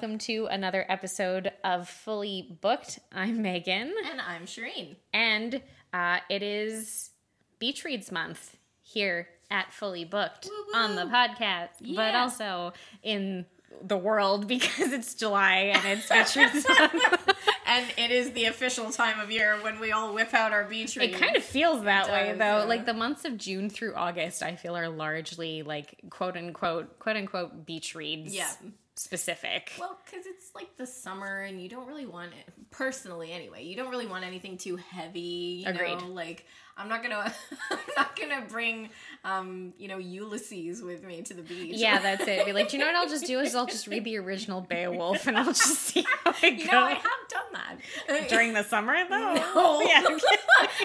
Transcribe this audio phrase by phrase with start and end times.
[0.00, 3.00] welcome to another episode of Fully Booked.
[3.12, 4.96] I'm Megan, And I'm Shireen.
[5.12, 5.60] and
[5.92, 7.10] uh, it is
[7.58, 13.44] Beach Reads Month here at Fully Booked Woo on the podcast, but also in
[13.82, 17.36] the world because it's July and it's Beach Reads Month.
[17.66, 20.96] And it is the official time of year when we all whip out our beach
[20.96, 21.14] reads.
[21.14, 22.58] It kind of feels that It way though.
[22.58, 22.64] yeah.
[22.64, 27.16] Like the months of June through August, I feel are largely like quote unquote quote
[27.16, 28.34] unquote beach reads.
[28.34, 28.50] Yeah.
[29.00, 29.72] Specific.
[29.78, 33.74] Well, because it's like the summer and you don't really want it, personally anyway, you
[33.74, 35.64] don't really want anything too heavy.
[35.64, 36.02] You Agreed.
[36.02, 36.08] Know?
[36.08, 36.44] Like,
[36.80, 37.32] I'm not gonna,
[37.70, 38.88] I'm not gonna bring,
[39.24, 41.76] um, you know, Ulysses with me to the beach.
[41.76, 42.46] yeah, that's it.
[42.46, 44.60] Be like, do you know what I'll just do is I'll just read the original
[44.62, 46.72] Beowulf and I'll just see how it you goes.
[46.72, 48.28] know, I have done that.
[48.28, 49.34] During the summer though.
[49.54, 49.82] No.
[49.82, 50.02] Yeah.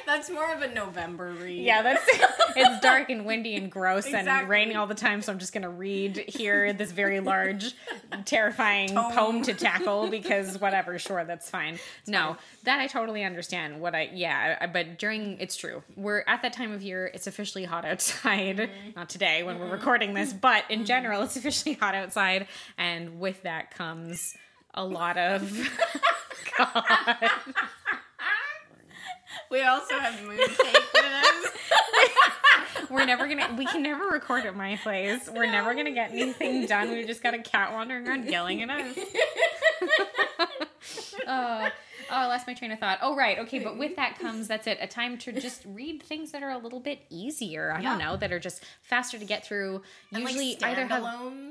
[0.05, 1.63] that's more of a November read.
[1.63, 2.21] Yeah, that's it.
[2.57, 4.49] It's dark and windy and gross and Exactly.
[4.49, 7.73] raining all the time, so I'm just gonna read here this very large,
[8.25, 9.11] terrifying Tome.
[9.11, 11.79] poem to tackle because whatever, sure, that's fine.
[12.07, 13.79] no, that I totally understand.
[13.81, 15.83] What I yeah, but during it's true.
[15.95, 17.09] We're at that time of year.
[17.13, 18.57] It's officially hot outside.
[18.57, 18.89] Mm-hmm.
[18.95, 19.73] Not today when we're mm-hmm.
[19.73, 20.85] recording this, but in mm-hmm.
[20.85, 22.47] general, it's officially hot outside,
[22.77, 24.35] and with that comes
[24.73, 25.69] a lot of
[26.57, 27.31] God.
[29.51, 31.51] We also have mooncake with us.
[32.89, 33.55] We're never gonna.
[33.57, 35.29] We can never record at my place.
[35.29, 36.91] We're never gonna get anything done.
[36.91, 38.97] We've just got a cat wandering around yelling at us.
[41.27, 41.69] oh,
[42.09, 42.99] oh, I lost my train of thought.
[43.01, 43.39] Oh, right.
[43.39, 44.77] Okay, but with that comes that's it.
[44.81, 47.71] A time to just read things that are a little bit easier.
[47.71, 49.81] I don't know that are just faster to get through.
[50.13, 51.03] And, like, Usually, either have.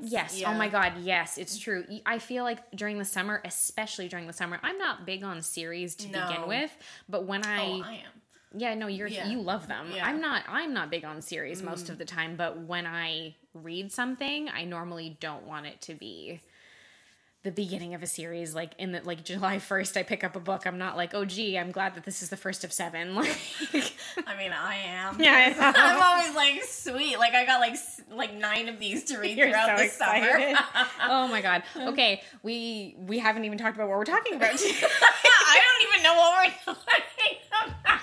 [0.03, 0.39] Yes.
[0.39, 0.51] Yeah.
[0.51, 0.93] Oh my God.
[1.01, 1.83] Yes, it's true.
[2.05, 5.95] I feel like during the summer, especially during the summer, I'm not big on series
[5.95, 6.75] to begin with.
[7.09, 8.11] But when I, Oh, I am.
[8.55, 9.27] yeah, no, you're Yeah.
[9.27, 9.87] you love them.
[9.93, 10.05] Yeah.
[10.05, 10.09] Mm.
[10.09, 10.43] I'm not.
[10.47, 12.35] I'm not big on series most of the time.
[12.35, 16.41] But when I read something, I normally don't want it to be
[17.45, 18.55] the beginning of a series.
[18.55, 20.65] Like in the like July first, I pick up a book.
[20.65, 23.15] I'm not like, oh gee, I'm glad that this is the first of seven.
[23.73, 23.93] Like,
[24.27, 25.21] I mean, I am.
[25.21, 27.17] yeah, I i'm always like sweet.
[27.19, 27.75] Like I got like
[28.11, 30.55] like nine of these to read You're throughout so the summer.
[31.03, 31.63] oh my god.
[31.75, 34.51] Okay, we we haven't even talked about what we're talking about.
[34.51, 37.99] I don't even know what we're talking about.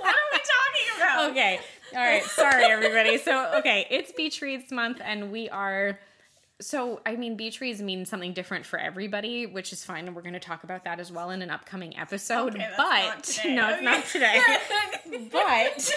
[0.00, 1.30] What are we talking about?
[1.30, 1.60] okay.
[1.94, 2.24] All right.
[2.24, 3.18] Sorry, everybody.
[3.18, 5.98] So, okay, it's Beach Reads Month, and we are.
[6.60, 10.22] So, I mean, beach reads mean something different for everybody, which is fine, and we're
[10.22, 12.54] going to talk about that as well in an upcoming episode.
[12.54, 13.54] Okay, but not today.
[13.54, 14.40] no, it's not today.
[15.32, 15.94] but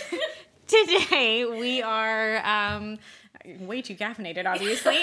[0.67, 2.99] today we are um,
[3.61, 4.97] way too caffeinated, obviously,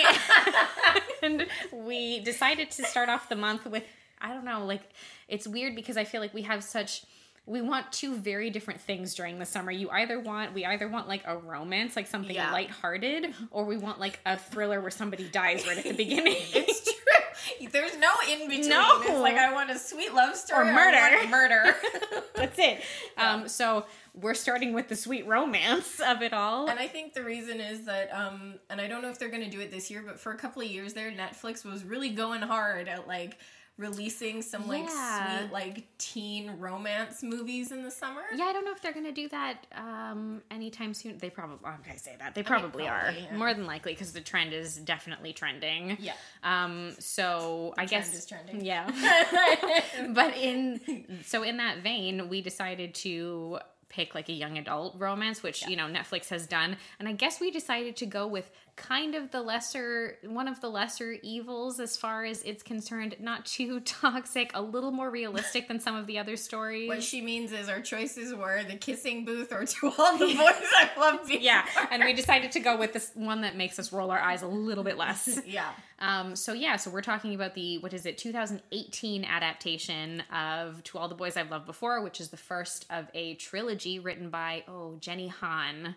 [1.22, 3.84] and we decided to start off the month with
[4.21, 4.83] I don't know, like
[5.28, 7.05] it's weird because I feel like we have such
[7.47, 9.71] we want two very different things during the summer.
[9.71, 12.53] You either want we either want like a romance, like something Yeah.
[12.53, 16.37] lighthearted, or we want like a thriller where somebody dies right at the beginning.
[16.39, 17.69] It's true.
[17.71, 18.69] There's no in between.
[18.69, 19.01] No.
[19.03, 21.17] It's like I want a sweet love story Or murder.
[21.17, 21.77] want murder.
[22.35, 22.81] That's it.
[23.17, 26.69] Um, so we're starting with the sweet romance of it all.
[26.69, 29.45] And I think the reason is that, um, and I don't know if they're going
[29.45, 32.09] to do it this year, but for a couple of years there, Netflix was really
[32.09, 33.39] going hard at like
[33.78, 35.41] releasing some like Yeah.
[35.41, 38.22] sweet like teen romance movies in the summer.
[38.34, 41.19] Yeah, I don't know if they're gonna do that um, anytime soon.
[41.19, 43.37] They probably, okay, I say that they probably, are probably, yeah.
[43.37, 45.98] more than likely because the trend is definitely trending.
[46.00, 46.14] Yeah.
[46.42, 46.94] Um.
[46.98, 48.64] So I trend guess is trending.
[48.64, 48.91] Yeah.
[50.14, 53.58] but in so in that vein, we decided to
[53.88, 57.41] pick like a young adult romance, which you know Netflix has done, and I guess
[57.41, 61.97] we decided to go with kind of the lesser one of the lesser evils as
[61.97, 63.16] far as it's concerned.
[63.19, 66.88] Not too toxic, a little more realistic than some of the other stories.
[66.88, 70.37] What she means is our choices were the kissing booth or to all the boys
[70.37, 71.41] I love before.
[71.41, 74.42] yeah, and we decided to go with this one that makes us roll our eyes
[74.42, 75.41] a little bit less.
[75.47, 75.70] yeah.
[75.98, 80.99] Um, so yeah, so we're talking about the what is it, 2018 adaptation of To
[80.99, 84.64] All the Boys I've Loved Before, which is the first of a trilogy written by
[84.69, 85.94] oh Jenny Han.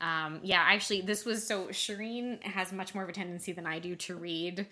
[0.00, 3.78] Um, yeah, actually, this was so Shireen has much more of a tendency than I
[3.78, 4.66] do to read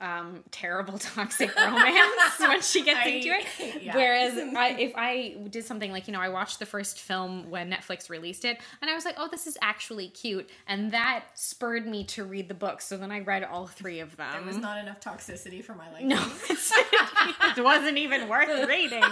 [0.00, 2.00] um, terrible toxic romance
[2.38, 3.82] when she gets I- into it.
[3.82, 3.96] yeah.
[3.96, 7.70] Whereas I, if I did something like, you know, I watched the first film when
[7.70, 10.48] Netflix released it and I was like, oh, this is actually cute.
[10.66, 12.80] And that spurred me to read the book.
[12.80, 14.32] So then I read all three of them.
[14.32, 16.08] There was not enough toxicity for my liking.
[16.08, 16.26] no,
[17.56, 19.04] it wasn't even worth reading.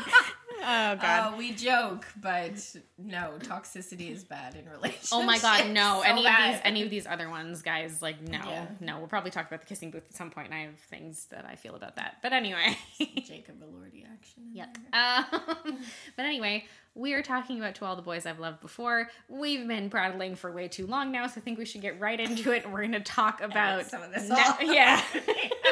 [0.63, 1.33] Oh, God.
[1.35, 2.53] Uh, we joke, but
[2.99, 5.13] no, toxicity is bad in relationships.
[5.13, 6.03] Oh my god, no.
[6.05, 8.41] So any of these any of these other ones, guys, like no.
[8.47, 8.67] Yeah.
[8.81, 8.99] No.
[8.99, 11.45] We'll probably talk about the kissing booth at some point and I have things that
[11.45, 12.17] I feel about that.
[12.23, 12.77] But anyway.
[12.99, 14.55] Jacob Elordi action.
[14.55, 14.67] there.
[14.93, 15.79] Um,
[16.17, 16.65] but anyway,
[16.95, 19.09] we are talking about To All the Boys I've Loved Before.
[19.29, 22.19] We've been prattling for way too long now, so I think we should get right
[22.19, 22.69] into it.
[22.71, 25.03] We're going to talk about some of this Net- yeah,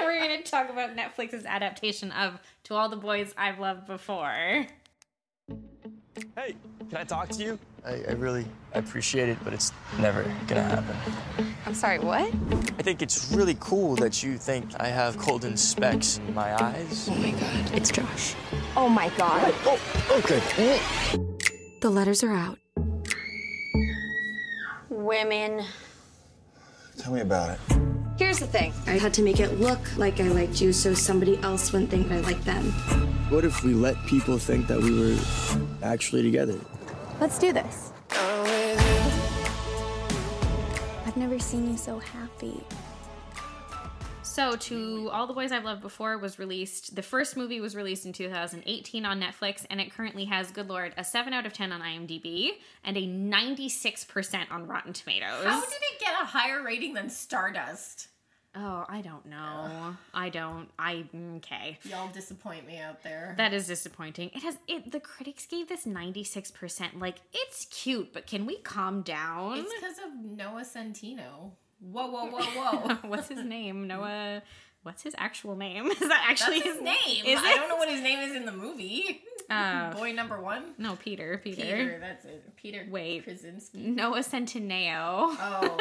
[0.00, 4.66] we're going to talk about Netflix's adaptation of To All the Boys I've Loved Before.
[6.36, 6.54] Hey,
[6.88, 7.58] can I talk to you?
[7.84, 10.96] I, I really appreciate it, but it's never gonna happen.
[11.66, 12.32] I'm sorry, what?
[12.78, 17.08] I think it's really cool that you think I have golden specks in my eyes.
[17.10, 18.34] Oh my god, it's Josh.
[18.76, 19.54] Oh my god.
[19.64, 19.78] Oh,
[20.18, 20.80] okay.
[21.80, 22.58] The letters are out.
[24.88, 25.64] Women.
[26.98, 27.87] Tell me about it.
[28.18, 28.72] Here's the thing.
[28.88, 32.10] I had to make it look like I liked you so somebody else wouldn't think
[32.10, 32.64] I liked them.
[33.30, 35.16] What if we let people think that we were
[35.84, 36.58] actually together?
[37.20, 37.92] Let's do this.
[41.06, 42.60] I've never seen you so happy.
[44.38, 46.94] So, To All the Boys I've Loved Before was released.
[46.94, 50.94] The first movie was released in 2018 on Netflix, and it currently has, good lord,
[50.96, 52.50] a 7 out of 10 on IMDb
[52.84, 55.44] and a 96% on Rotten Tomatoes.
[55.44, 58.10] How did it get a higher rating than Stardust?
[58.54, 59.96] Oh, I don't know.
[60.14, 60.68] I don't.
[60.78, 61.04] I
[61.38, 61.80] okay.
[61.82, 63.34] Y'all disappoint me out there.
[63.38, 64.30] That is disappointing.
[64.34, 64.92] It has it.
[64.92, 66.98] The critics gave this ninety six percent.
[66.98, 69.58] Like it's cute, but can we calm down?
[69.58, 71.50] it's because of Noah Centineo.
[71.80, 72.94] Whoa, whoa, whoa, whoa.
[73.08, 73.86] what's his name?
[73.86, 74.42] Noah.
[74.82, 75.86] What's his actual name?
[75.90, 77.24] Is that actually That's his name.
[77.26, 77.56] Is I it?
[77.56, 79.22] don't know what his name is in the movie.
[79.50, 80.74] Uh, Boy number one.
[80.76, 81.40] No, Peter.
[81.42, 81.62] Peter.
[81.62, 81.98] Peter.
[81.98, 82.54] That's it.
[82.56, 82.86] Peter.
[82.90, 83.24] Wait.
[83.24, 83.78] Krasinski.
[83.78, 85.34] Noah Centineo.
[85.40, 85.78] Oh.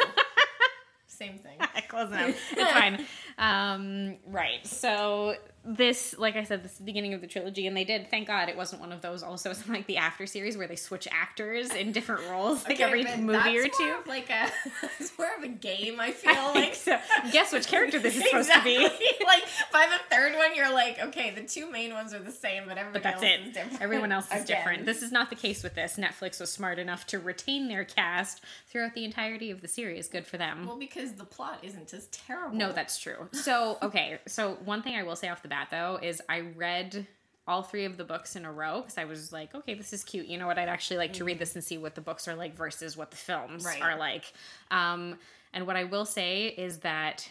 [1.06, 1.58] Same thing.
[1.88, 2.34] Close enough.
[2.52, 3.04] It's fine.
[3.36, 4.66] Um, right.
[4.66, 8.10] So this, like I said, this is the beginning of the trilogy, and they did.
[8.10, 9.22] Thank God it wasn't one of those.
[9.22, 12.84] Also, it's like the after series where they switch actors in different roles, like Okay,
[12.84, 13.94] every movie or two.
[14.06, 14.50] Like a,
[15.00, 16.00] it's more of a game.
[16.00, 16.74] I feel I like.
[16.74, 16.98] so.
[17.32, 18.78] Guess which character this is supposed to be.
[18.78, 22.64] like by the third one, you're like, okay, the two main ones are the same,
[22.66, 23.46] but everybody But that's else it.
[23.48, 23.82] is different.
[23.82, 24.46] Everyone else is Again.
[24.46, 24.86] different.
[24.86, 25.96] This is not the case with this.
[25.98, 30.08] Netflix was smart enough to retain their cast throughout the entirety of the series.
[30.08, 30.66] Good for them.
[30.66, 32.56] well because the plot isn't as terrible.
[32.56, 33.28] No, that's true.
[33.32, 34.18] So, okay.
[34.26, 37.06] So, one thing I will say off the bat, though, is I read
[37.46, 40.04] all three of the books in a row because I was like, okay, this is
[40.04, 40.26] cute.
[40.26, 40.58] You know what?
[40.58, 43.10] I'd actually like to read this and see what the books are like versus what
[43.10, 43.80] the films Right.
[43.82, 44.32] are like.
[44.70, 45.18] Um,
[45.54, 47.28] and what I will say is that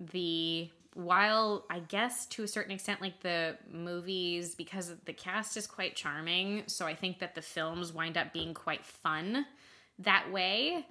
[0.00, 5.66] the while I guess to a certain extent, like the movies, because the cast is
[5.66, 9.46] quite charming, so I think that the films wind up being quite fun
[10.00, 10.84] that way.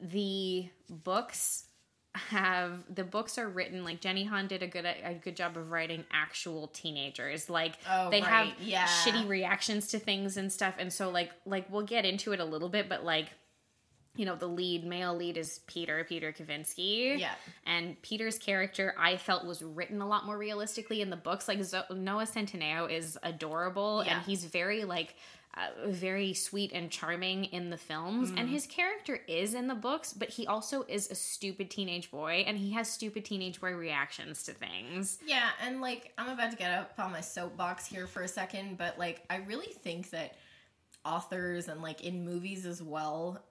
[0.00, 1.64] The books
[2.14, 5.70] have the books are written like Jenny Han did a good a good job of
[5.70, 7.48] writing actual teenagers.
[7.48, 8.86] Like Oh, they have yeah.
[8.86, 10.74] shitty reactions to things and stuff.
[10.78, 13.28] And so like like we'll get into it a little bit, but like
[14.14, 17.18] you know, the lead male lead is Peter, Peter Kavinsky.
[17.18, 17.32] Yeah.
[17.64, 21.48] And Peter's character I felt was written a lot more realistically in the books.
[21.48, 24.16] Like Zo- Noah Centineo is adorable Yeah.
[24.18, 25.14] and he's very like
[25.56, 28.48] uh, very sweet and charming in the films and Mm-hmm.
[28.48, 32.56] his character is in the books but he also is a stupid teenage boy and
[32.56, 36.70] he has stupid teenage boy reactions to things Yeah, and like I'm about to get
[36.72, 40.36] up on my soapbox here for a second, but like I really think that
[41.04, 43.44] authors and like in movies as well,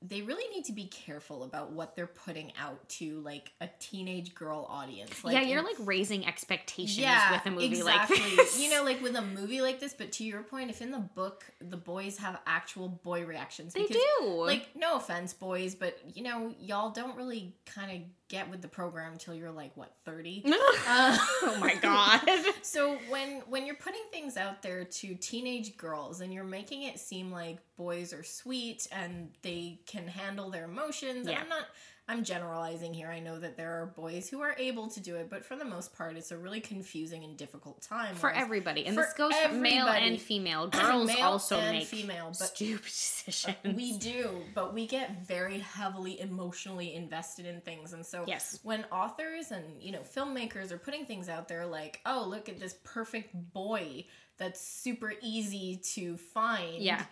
[0.00, 4.32] they really need to be careful about what they're putting out to like a teenage
[4.34, 5.24] girl audience.
[5.24, 8.18] Like yeah you're in- like raising expectations yeah, with a movie exactly.
[8.20, 9.94] like this you know, like with a movie like this.
[9.94, 13.82] But to your point, if in the book the boys have actual boy reactions, They
[13.82, 14.26] because, do.
[14.26, 18.68] Like, no offense, boys, but you know, y'all don't really kind of get with the
[18.68, 20.42] program until you're like what thirty.
[20.46, 22.20] uh, oh my god
[22.62, 26.98] so when when you're putting things out there to teenage girls and you're making it
[26.98, 31.64] seem like boys are sweet and they can handle their emotions, and I'm not
[32.10, 33.08] I'm generalizing here.
[33.08, 35.64] I know that there are boys who are able to do it, but for the
[35.64, 39.34] most part, it's a really confusing and difficult time for everybody and for this goes
[39.34, 44.72] for male and female girls Male also make female, but- stupid decisions We do, but
[44.72, 47.92] we get very heavily emotionally invested in things.
[47.92, 48.58] And so Yes.
[48.62, 52.58] when authors and, you know, filmmakers are putting things out there like, "Oh, look at
[52.58, 54.06] this perfect boy
[54.38, 57.04] that's super easy to find." Yeah.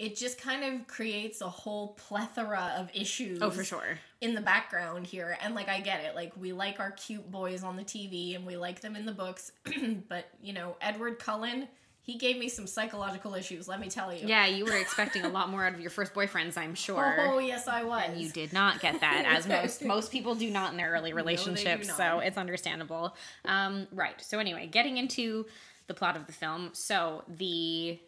[0.00, 4.40] It just kind of creates a whole plethora of issues oh for sure in the
[4.40, 5.36] background here.
[5.42, 6.14] And like I get it.
[6.14, 9.12] Like we like our cute boys on the TV and we like them in the
[9.12, 9.52] books,
[10.08, 11.68] but, you know, Edward Cullen,
[12.04, 14.26] he gave me some psychological issues, let me tell you.
[14.26, 17.38] yeah you were expecting a lot more out of your first boyfriends i'm sure Oh,
[17.38, 18.02] yes, I was.
[18.08, 21.12] and you did not get that as most most people do not in their early
[21.12, 21.96] relationships not.
[21.96, 23.14] so it's understandable
[23.44, 25.46] um, right so anyway getting into
[25.86, 28.00] the plot of the film so the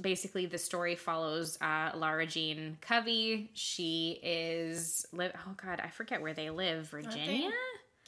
[0.00, 3.50] basically the story follows uh, Lara Jean Covey.
[3.54, 5.32] She is live.
[5.46, 6.88] Oh God, I forget where they live.
[6.88, 7.50] Virginia?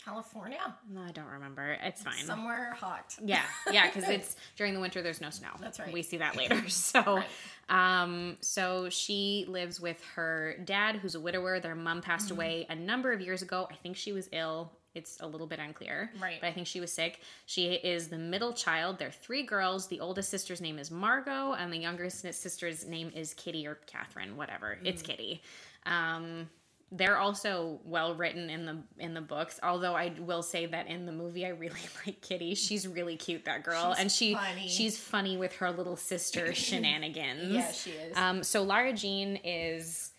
[0.02, 0.74] California?
[0.90, 1.76] No, I don't remember.
[1.82, 2.24] It's fine.
[2.24, 3.14] Somewhere hot.
[3.22, 5.02] Yeah, yeah, because it's during the winter.
[5.02, 5.50] There's no snow.
[5.60, 5.92] That's right.
[5.92, 6.62] We see that later.
[6.68, 7.22] So,
[7.68, 11.60] um, so she lives with her dad, who's a widower.
[11.60, 12.34] Their mom passed Mm-hmm.
[12.36, 13.68] away a number of years ago.
[13.70, 14.72] I think she was ill.
[14.94, 16.10] It's a little bit unclear.
[16.20, 16.38] Right.
[16.40, 17.20] But I think she was sick.
[17.46, 18.98] She is the middle child.
[18.98, 19.86] There are three girls.
[19.86, 24.36] The oldest sister's name is Margot, and the youngest sister's name is Kitty or Catherine,
[24.36, 24.78] whatever.
[24.84, 25.42] It's Kitty.
[25.86, 26.48] Um,
[26.92, 29.60] they're also well written in the in the books.
[29.62, 32.56] Although I will say that in the movie, I really like Kitty.
[32.56, 34.68] She's really cute, that girl, She's and she funny.
[34.68, 37.52] she's funny with her little sister shenanigans.
[37.54, 38.16] Yeah, she is.
[38.16, 40.10] Um, so Lara Jean is.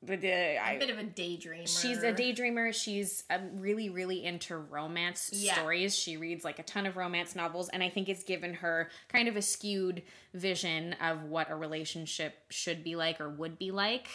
[0.00, 1.66] But uh, a I, bit of a daydreamer.
[1.66, 2.72] She's a daydreamer.
[2.72, 5.54] She's um, really, really into romance Yeah.
[5.54, 5.96] stories.
[5.96, 9.26] She reads like a ton of romance novels, and I think it's given her kind
[9.28, 10.02] of a skewed
[10.34, 14.08] vision of what a relationship should be like or would be like.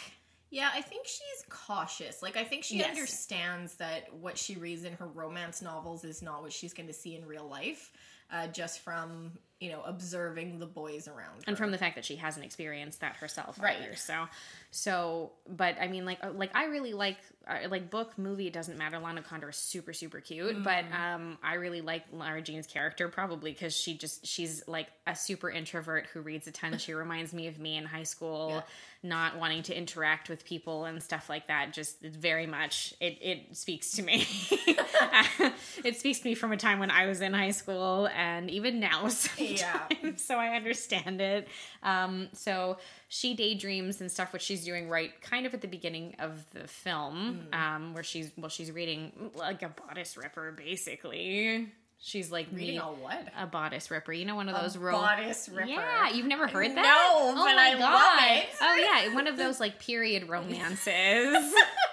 [0.50, 2.22] Yeah, I think she's cautious.
[2.22, 2.88] Like, I think she Yes.
[2.96, 6.92] understands that what she reads in her romance novels is not what she's going to
[6.94, 7.92] see in real life,
[8.30, 11.42] uh, just from, you know, observing the boys around her.
[11.48, 13.78] and from the fact that she hasn't experienced that herself Right.
[13.82, 13.96] either.
[13.96, 14.28] So,
[14.76, 18.48] so, but I mean, like, uh, like I really like, uh, like book movie.
[18.48, 18.98] It doesn't matter.
[18.98, 20.94] Lana Condor is super, super cute, but Mm-hmm.
[21.14, 25.48] um, I really like Lara Jean's character probably because she just she's like a super
[25.50, 26.76] introvert who reads a ton.
[26.78, 28.64] She reminds me of me in high school,
[29.02, 31.72] not wanting to interact with people and stuff like that.
[31.72, 34.26] Just very much it it speaks to me.
[35.84, 38.80] it speaks to me from a time when I was in high school and even
[38.80, 39.06] now.
[39.08, 39.80] Sometimes, Yeah.
[40.16, 41.48] so I understand it.
[41.82, 42.78] Um, so
[43.16, 46.66] she daydreams and stuff, which she's doing right kind of at the beginning of the
[46.66, 47.56] film, Mm.
[47.56, 51.68] um, where she's well, she's reading like a bodice ripper, basically.
[52.00, 53.28] She's like Reading me- a what?
[53.38, 54.12] a bodice ripper.
[54.12, 55.70] You know, one of those ro- bodice ripper.
[55.70, 56.82] Yeah, you've never heard that?
[56.82, 57.80] No, oh but my I god!
[57.80, 58.46] love it.
[58.60, 58.74] Oh
[59.06, 61.54] yeah, one of those like period romances.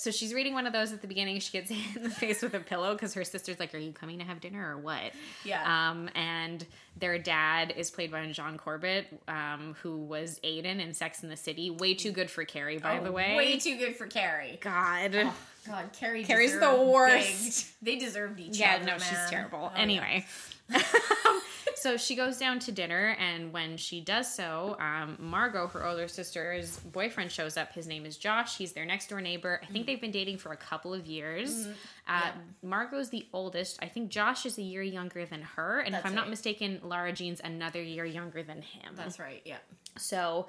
[0.00, 1.38] so she's reading one of those at the beginning.
[1.40, 3.92] She gets hit in the face with a pillow because her sister's like, "Are you
[3.92, 5.12] coming to have dinner or what?"
[5.44, 5.90] Yeah.
[5.90, 6.64] Um, and
[6.98, 11.36] their dad is played by John Corbett, um, who was Aiden in Sex in the
[11.36, 11.70] City.
[11.70, 13.36] Way too good for Carrie, by Oh, the way.
[13.36, 14.58] Way too good for Carrie.
[14.60, 15.32] God.
[15.66, 17.74] God, Carrie Carrie's the worst.
[17.84, 18.84] big- They deserved each Yeah, other.
[18.86, 19.70] Yeah, no, she's terrible.
[19.76, 20.22] Oh, yeah.
[21.80, 26.08] so she goes down to dinner, and when she does so, um, Margot, her older
[26.08, 27.72] sister's boyfriend, shows up.
[27.72, 28.58] His name is Josh.
[28.58, 29.62] He's their next door neighbor.
[29.62, 31.68] I think they've been dating for a couple of years.
[32.06, 32.32] Uh,
[32.62, 33.78] Margot's the oldest.
[33.82, 37.12] I think Josh is a year younger than her, and if I'm not mistaken, Lara
[37.12, 38.94] Jean's another year younger than him.
[38.94, 39.40] That's right.
[39.46, 39.56] Yeah.
[39.96, 40.48] So,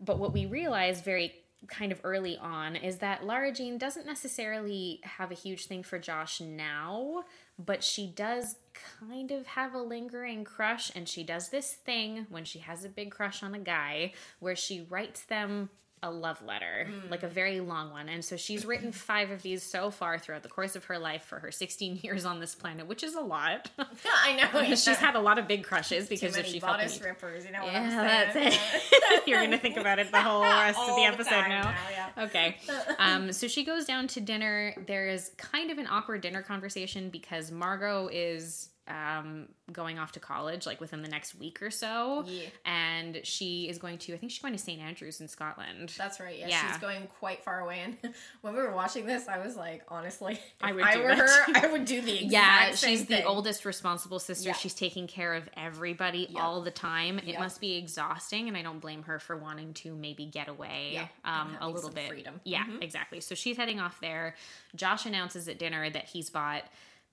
[0.00, 1.32] but what we realize very
[1.68, 5.98] kind of early on is that Lara Jean doesn't necessarily have a huge thing for
[5.98, 7.24] Josh now,
[7.58, 8.56] but she does
[9.00, 10.90] kind of have a lingering crush.
[10.94, 14.56] And she does this thing when she has a big crush on a guy where
[14.56, 15.70] she writes them
[16.04, 18.10] a love letter, like a very long one.
[18.10, 21.24] And so she's written five of these so far throughout the course of her life
[21.24, 23.70] for her 16 years on this planet, which is a lot.
[23.78, 24.60] I know.
[24.60, 24.74] yeah.
[24.74, 27.46] she's had a lot of big crushes because if she felt the need- rippers.
[27.46, 28.50] You know what yeah, I'm saying?
[28.50, 29.22] that's it.
[29.26, 31.62] You're gonna think about it the whole rest of the the episode time now.
[31.62, 32.24] now, yeah.
[32.24, 32.56] Okay.
[32.98, 34.74] Um, so she goes down to dinner.
[34.86, 40.20] There is kind of an awkward dinner conversation because Margot is um, going off to
[40.20, 42.24] college like within the next week or so.
[42.26, 42.42] Yeah.
[42.66, 44.80] And she is going to, I think she's going to St.
[44.80, 45.94] Andrews in Scotland.
[45.96, 46.38] That's right.
[46.38, 46.68] Yeah, Yeah.
[46.70, 47.80] she's going quite far away.
[47.80, 47.96] And
[48.42, 51.14] when we were watching this, I was like, honestly, if I I, would do were
[51.14, 51.28] her.
[51.54, 54.50] I would do the exact yeah, same she's the oldest responsible sister.
[54.50, 54.54] Yeah.
[54.54, 56.42] She's taking care of everybody Yeah.
[56.44, 57.18] all the time.
[57.18, 57.40] It Yeah.
[57.40, 61.06] must be exhausting, and I don't blame her for wanting to maybe get away Yeah,
[61.24, 62.08] um, a little bit.
[62.08, 62.40] freedom.
[62.44, 62.82] Yeah, Mhm.
[62.82, 63.20] exactly.
[63.20, 64.36] So she's heading off there.
[64.76, 66.64] Josh announces at dinner that he's bought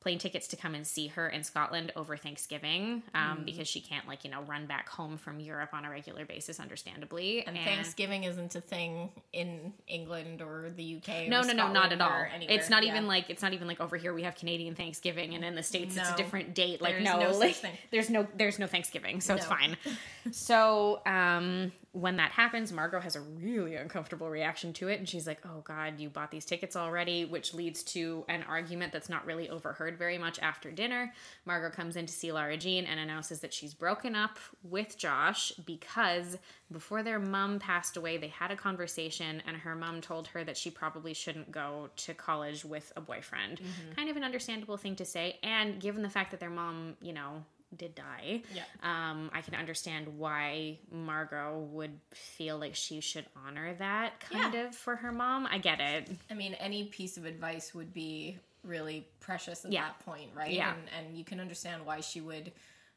[0.01, 3.45] plane tickets to come and see her in Scotland over Thanksgiving um, Mm.
[3.45, 6.59] because she can't like you know run back home from Europe on a regular basis,
[6.59, 7.45] understandably.
[7.45, 11.27] And Thanksgiving isn't a thing in England or the UK.
[11.29, 12.25] No, no, no, not at all.
[12.41, 12.91] It's not Yeah.
[12.91, 15.63] even like it's not even like over here we have Canadian Thanksgiving and in the
[15.63, 16.81] states it's a different date.
[16.81, 17.57] Like There's no, no like
[17.91, 19.77] there's no there's no Thanksgiving, so it's fine.
[20.31, 25.27] so um when that happens, Margot has a really uncomfortable reaction to it, and she's
[25.27, 29.25] like, "Oh God, you bought these tickets already," which leads to an argument that's not
[29.25, 31.13] really overheard very much after dinner.
[31.45, 35.51] Margot comes in to see Lara Jean and announces that she's broken up with Josh
[35.65, 36.37] because
[36.71, 40.57] before their mom passed away, they had a conversation, and her mom told her that
[40.57, 43.59] she probably shouldn't go to college with a boyfriend.
[43.95, 47.13] Kind of an understandable thing to say, and given the fact that their mom, you
[47.13, 47.43] know,
[47.77, 48.63] did die, Yeah.
[48.83, 54.67] um, I can understand why Margot would feel like she should honor that kind Yeah.
[54.67, 55.45] of for her mom.
[55.49, 56.09] I get it.
[56.29, 59.83] I mean, any piece of advice would be really precious at Yeah.
[59.87, 60.51] that point, right?
[60.51, 60.73] Yeah.
[60.73, 62.51] And, and you can understand why she would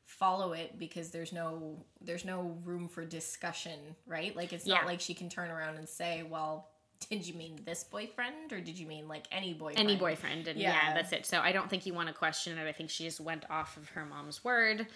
[0.06, 4.37] follow it because there's no there's no room for discussion, right?
[4.37, 4.75] Like it's Yeah.
[4.76, 6.68] not like she can turn around and say, "Well,
[7.09, 10.61] did you mean this boyfriend or did you mean like any boyfriend?" Any boyfriend, and
[10.61, 10.73] yeah.
[10.88, 10.94] Yeah.
[10.94, 11.25] that's it.
[11.25, 12.68] So I don't think you want to question it.
[12.68, 14.87] I think she just went off of her mom's word.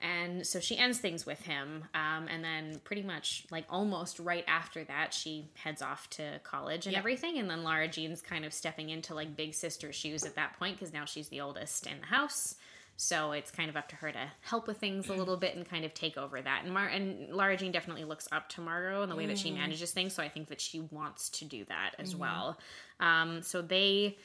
[0.00, 1.84] And so she ends things with him.
[1.94, 6.86] Um, and then, pretty much like almost right after that, she heads off to college
[6.86, 6.98] and Yeah.
[6.98, 7.38] everything.
[7.38, 10.78] And then Lara Jean's kind of stepping into like big sister shoes at that point
[10.78, 12.56] because now she's the oldest in the house.
[12.98, 15.68] So it's kind of up to her to help with things a little bit and
[15.68, 16.64] kind of take over that.
[16.64, 19.50] And Mar- and Lara Jean definitely looks up to Margot in the way that she
[19.50, 20.14] manages things.
[20.14, 22.58] So I think that she wants to do that as well.
[23.00, 24.16] Um, so they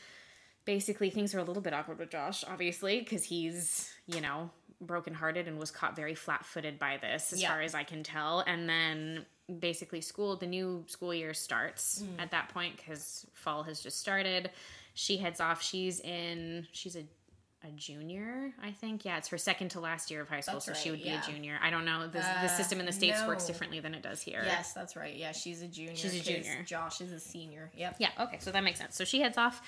[0.64, 4.50] basically things are a little bit awkward with Josh, obviously, because he's you know
[4.82, 7.50] brokenhearted and was caught very flat-footed by this, as Yeah.
[7.50, 8.40] far as I can tell.
[8.42, 9.26] And then
[9.60, 14.50] basically school, the new school year starts at that point because fall has just started.
[14.94, 15.62] She heads off.
[15.62, 16.68] She's in.
[16.72, 17.06] She's a
[17.64, 19.06] a junior, I think.
[19.06, 21.04] Yeah, it's her second to last year of high school, That's so she right, would
[21.04, 21.22] be yeah.
[21.24, 21.60] a junior.
[21.62, 22.08] I don't know.
[22.08, 24.42] The, the Uh, system in the states works differently than it does here.
[24.44, 25.16] Yes, that's right.
[25.16, 25.96] Yeah, she's a junior.
[25.96, 26.64] She's a junior.
[26.64, 27.70] Josh is a senior.
[27.78, 27.98] Yep.
[28.00, 28.96] Yeah, okay, so that makes sense.
[28.96, 29.62] So she heads off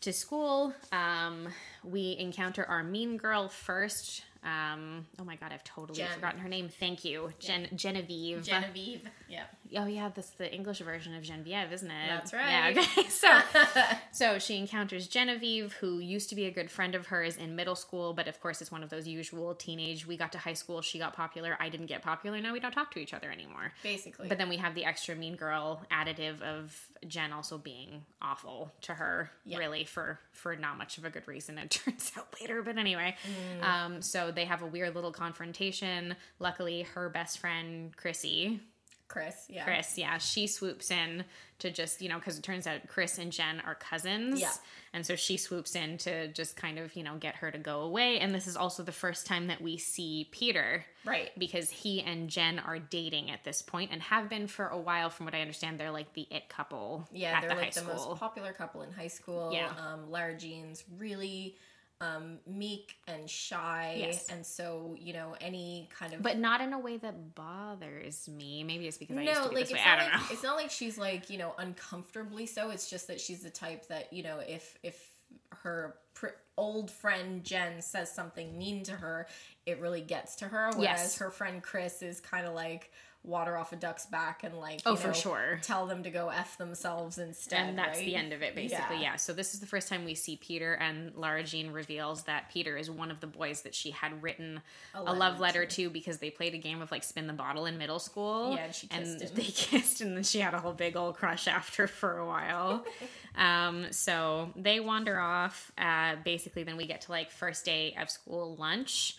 [0.00, 0.74] to school.
[0.90, 1.46] Um,
[1.84, 4.24] we encounter our mean girl first.
[4.46, 6.08] Um, oh my god, I've totally Jen.
[6.14, 6.68] forgotten her name.
[6.68, 8.44] Thank you, Gen- Genevieve.
[8.44, 9.02] Genevieve.
[9.28, 9.56] Yep.
[9.78, 12.08] Oh yeah, that's the English version of Genevieve, isn't it?
[12.08, 12.64] That's Yeah.
[12.66, 12.78] right.
[12.78, 13.02] Okay.
[13.16, 13.40] So,
[14.12, 17.74] so she encounters Genevieve, who used to be a good friend of hers in middle
[17.74, 20.06] school, but of course, it's one of those usual teenage.
[20.06, 22.40] We got to high school, she got popular, I didn't get popular.
[22.40, 23.72] Now we don't talk to each other anymore.
[23.82, 24.28] Basically.
[24.28, 28.94] But then we have the extra mean girl additive of Jen also being awful to
[28.94, 29.58] her, Yeah.
[29.58, 31.58] really for for not much of a good reason.
[31.58, 33.16] It turns out later, but anyway.
[33.60, 33.64] Mm.
[33.64, 36.14] Um, so they have a weird little confrontation.
[36.38, 38.60] Luckily, her best friend Chrissy,
[39.08, 39.46] Chris.
[39.48, 39.64] Yeah.
[39.64, 41.24] Chris, yeah, she swoops in
[41.58, 44.52] to just you know because it turns out Chris and Jen are cousins, Yeah.
[44.92, 47.80] and so she swoops in to just kind of you know get her to go
[47.82, 48.18] away.
[48.18, 51.30] And this is also the first time that we see Peter Right.
[51.38, 55.08] because he and Jen are dating at this point and have been for a while.
[55.08, 57.08] From what I understand, they're like the it couple.
[57.12, 59.50] Yeah, they're the like the most popular couple in high school.
[59.52, 59.70] Yeah.
[59.78, 61.56] Um, Lara Jean's really
[62.00, 64.28] um, meek and shy, Yes.
[64.28, 68.62] and so you know any kind of but not in a way that bothers me.
[68.64, 69.84] Maybe it's because I used no, to be like this it's way.
[69.84, 70.26] I not don't like know.
[70.32, 72.70] it's not like she's like you know uncomfortably so.
[72.70, 75.10] It's just that she's the type that you know if if
[75.50, 79.26] her pr- old friend Jen says something mean to her,
[79.64, 80.70] it really gets to her.
[80.76, 81.18] Whereas Yes.
[81.18, 82.92] her friend Chris is kind of like
[83.26, 85.58] water off a duck's back and like Oh, you for sure.
[85.62, 87.68] tell them to go f themselves instead.
[87.68, 88.06] and that's right?
[88.06, 89.02] the end of it basically Yeah.
[89.12, 89.16] yeah.
[89.16, 92.76] so this is the first time we see peter and lara jean reveals that peter
[92.76, 94.60] is one of the boys that she had written
[94.94, 95.90] a, letter love letter to.
[95.90, 98.74] because they played a game of like spin the bottle in middle school Yeah, and
[98.74, 99.30] she kissed him.
[99.34, 102.84] they kissed and then she had a whole big old crush after for a while
[103.36, 108.08] um, so they wander off uh, basically then we get to like first day of
[108.08, 109.16] school lunch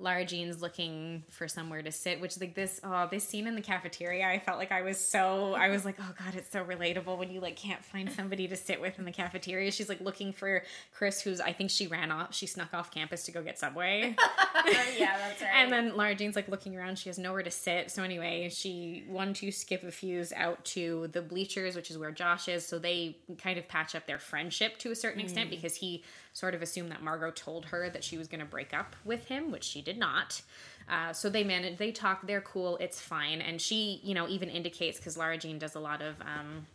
[0.00, 3.60] Lara Jean's looking for somewhere to sit, which like this oh this scene in the
[3.60, 7.18] cafeteria, I felt like I was so I was like, oh god, it's so relatable
[7.18, 9.72] when you like can't find somebody to sit with in the cafeteria.
[9.72, 10.62] She's like looking for
[10.94, 14.14] Chris, who's I think she ran off, she snuck off campus to go get Subway.
[14.66, 15.50] yeah, that's right.
[15.54, 16.98] And then Lara Jean's like looking around.
[16.98, 17.90] She has nowhere to sit.
[17.90, 22.12] So anyway, she one two skip a fuse out to the bleachers, which is where
[22.12, 22.64] Josh is.
[22.64, 25.54] So they kind of patch up their friendship to a certain extent mm.
[25.54, 26.04] because he
[26.38, 29.26] sort of assume that Margot told her that she was going to break up with
[29.26, 30.40] him, which she did not.
[30.88, 31.78] Uh, so they manage.
[31.78, 32.26] They talk.
[32.26, 32.76] They're cool.
[32.78, 33.40] It's fine.
[33.40, 36.14] And she, you know, even indicates because Lara Jean does a lot of.
[36.20, 36.66] Um,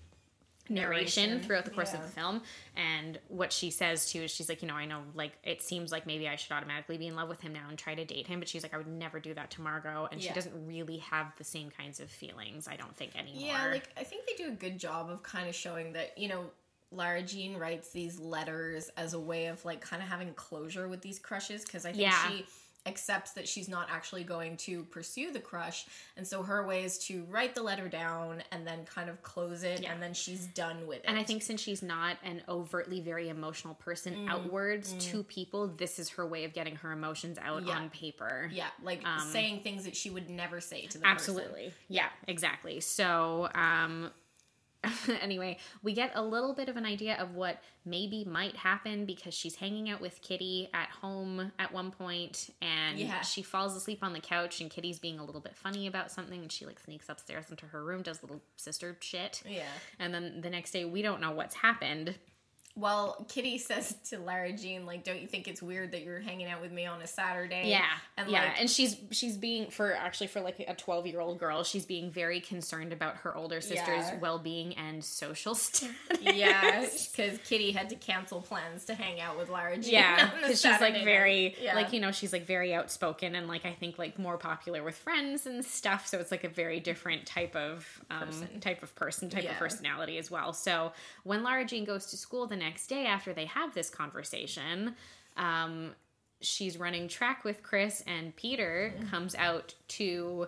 [0.70, 2.00] narration, Narration, throughout the course yeah.
[2.00, 2.42] of the film
[2.78, 5.92] and what she says too is she's like you know i know like it seems
[5.92, 8.26] like maybe i should automatically be in love with him now and try to date
[8.28, 11.00] him but she's like i would never do that to margot and she doesn't really
[11.00, 14.42] have the same kinds of feelings i don't think anymore Yeah, like I think they
[14.42, 16.46] do a good job of kind of showing that, you know,
[16.96, 21.02] Lara Jean writes these letters as a way of like kind of having closure with
[21.02, 22.30] these crushes because I think Yeah.
[22.30, 22.46] she
[22.86, 25.86] accepts that she's not actually going to pursue the crush.
[26.18, 29.64] And so her way is to write the letter down and then kind of close
[29.64, 29.94] it Yeah.
[29.94, 31.06] and then she's done with it.
[31.08, 35.98] and I think since she's not an overtly very emotional person outwards to people, this
[35.98, 37.78] is her way of getting her emotions out Yeah.
[37.78, 38.50] on paper.
[38.52, 39.02] yeah, like
[39.32, 41.06] saying things that she would never say to the person.
[41.06, 41.74] Um, Absolutely.
[41.88, 42.82] Yeah, exactly.
[42.82, 44.12] So, um,
[45.22, 49.34] anyway, we get a little bit of an idea of what maybe might happen because
[49.34, 53.22] she's hanging out with Kitty at home at one point and Yeah.
[53.22, 56.42] she falls asleep on the couch and Kitty's being a little bit funny about something
[56.42, 59.42] and she like sneaks upstairs into her room, does little sister shit.
[59.48, 59.64] Yeah.
[60.00, 62.16] And then the next day we don't know what's happened.
[62.76, 66.48] Well, Kitty says to Lara Jean, like, don't you think it's weird that you're hanging
[66.48, 67.70] out with me on a Saturday?
[67.70, 67.86] Yeah,
[68.18, 71.40] And yeah, like, and she's she's being for actually for like a twelve year old
[71.40, 74.20] girl, she's being very concerned about her older sister's Yeah.
[74.20, 75.96] well being and social status.
[76.22, 76.82] Yeah,
[77.12, 79.94] because Kitty had to cancel plans to hang out with Lara Jean.
[79.94, 81.56] yeah, because she's like very.
[81.62, 81.76] Yeah.
[81.76, 84.96] like you know she's like very outspoken and like I think like more popular with
[84.96, 86.08] friends and stuff.
[86.08, 88.60] So it's like a very different type of um, Person.
[88.62, 89.52] type of person, type Yeah.
[89.52, 90.54] of personality as well.
[90.54, 90.92] So
[91.24, 94.96] when Lara Jean goes to school the next day after they have this conversation,
[95.38, 95.92] um,
[96.42, 99.10] she's running track with Chris, and Peter Mm-hmm.
[99.10, 100.48] comes out to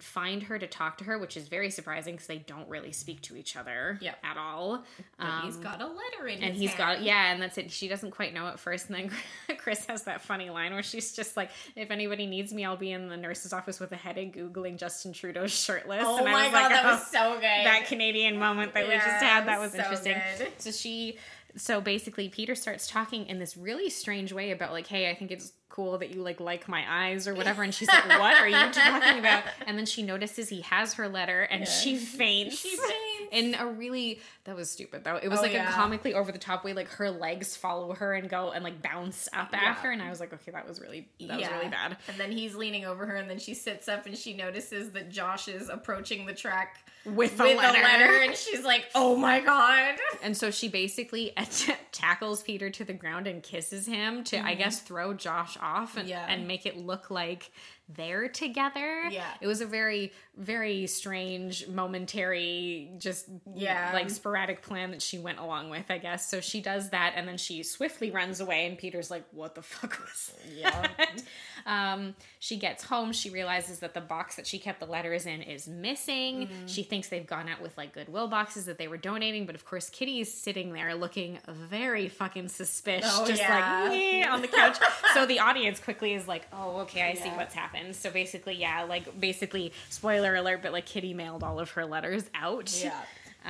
[0.00, 3.20] find her to talk to her, which is very surprising because they don't really speak
[3.20, 4.16] to each other Yep.
[4.22, 4.84] at all.
[5.18, 7.72] But he's got a letter in Um, and he's got yeah, and that's it.
[7.72, 9.10] She doesn't quite know at first, and
[9.48, 12.76] then Chris has that funny line where she's just like, "If anybody needs me, I'll
[12.76, 16.32] be in the nurse's office with a headache, googling Justin Trudeau shirtless." Oh and I
[16.32, 17.42] my was god, like, that "Oh, was so good.
[17.66, 19.48] that Canadian moment that we just had.
[19.48, 20.16] That was so interesting.
[20.38, 20.48] good.
[20.58, 21.18] So she,
[21.56, 25.30] so basically, Peter starts talking in this really strange way about like, "Hey, I think
[25.30, 28.48] it's cool that you like like my eyes or whatever," and she's like, "What are
[28.48, 32.58] you talking about?" And then she notices he has her letter, and she faints.
[32.58, 32.92] She faints.
[33.32, 35.16] In a really that was stupid though.
[35.16, 35.68] It was Oh, like yeah.
[35.68, 38.82] a comically over the top way, like her legs follow her and go and like
[38.82, 41.96] bounce up after, and I was like, okay, that was really that was really bad.
[42.08, 45.10] And then he's leaning over her, and then she sits up and she notices that
[45.10, 47.78] Josh is approaching the track With a with letter.
[47.78, 51.32] a letter, and she's like, "Oh my god!" And so she basically
[51.92, 56.08] tackles Peter to the ground and kisses him to, I guess, throw Josh off and,
[56.08, 56.08] Mm-hmm.
[56.08, 56.26] Yeah.
[56.28, 57.50] and make it look like
[57.88, 59.04] they're together.
[59.10, 59.26] Yeah.
[59.40, 63.90] It was a very, very strange, momentary, just Yeah.
[63.92, 66.30] like sporadic plan that she went along with, I guess.
[66.30, 69.62] So she does that and then she swiftly runs away, and Peter's like, What the
[69.62, 71.22] fuck was that?
[71.66, 73.12] Um, she gets home.
[73.12, 76.46] She realizes that the box that she kept the letters in is missing.
[76.46, 76.66] Mm-hmm.
[76.66, 79.64] She thinks they've gone out with like Goodwill boxes that they were donating, but of
[79.66, 83.88] course, Kitty's sitting there looking very fucking suspicious, Oh, just yeah.
[84.22, 84.78] like on the couch.
[85.14, 88.84] so the audience quickly is like, "Oh, okay, I see what's happened." So basically, yeah,
[88.84, 92.72] like basically, spoiler alert, but like Kitty mailed all of her letters out.
[92.82, 93.00] Yeah,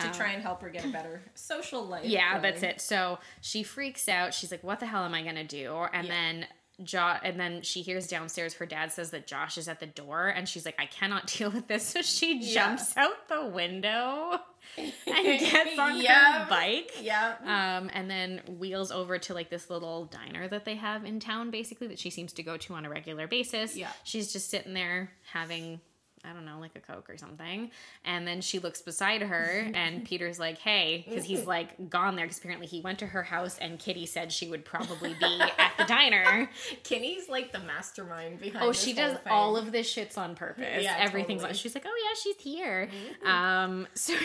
[0.01, 2.05] to try and help her get a better social life.
[2.05, 2.43] Um, Yeah, going.
[2.43, 2.81] that's it.
[2.81, 4.33] So she freaks out.
[4.35, 6.13] She's like, "What the hell am I gonna do?" And Yeah.
[6.15, 6.47] then
[6.85, 10.29] Jo- and then she hears downstairs her dad says that Josh is at the door,
[10.29, 12.55] and she's like, "I cannot deal with this." So she Yeah.
[12.77, 14.39] jumps out the window
[14.77, 16.93] and gets on her bike.
[17.03, 17.35] Yeah.
[17.43, 21.51] Um, and then wheels over to like this little diner that they have in town,
[21.51, 23.75] basically that she seems to go to on a regular basis.
[23.77, 23.91] Yeah.
[24.05, 25.81] she's just sitting there having.
[26.25, 27.71] I don't know, like a Coke or something.
[28.05, 32.25] And then she looks beside her, and Peter's like, hey, because he's like gone there,
[32.27, 35.73] because apparently he went to her house, and Kitty said she would probably be at
[35.79, 36.51] the diner.
[36.83, 38.65] Kitty's like the mastermind behind.
[38.65, 39.33] Oh, she does thing.
[39.33, 40.83] all of this shits on purpose.
[40.83, 41.51] Yeah, Everything's totally.
[41.51, 41.55] on.
[41.57, 42.89] She's like, oh yeah, she's here.
[43.25, 44.15] Um, so.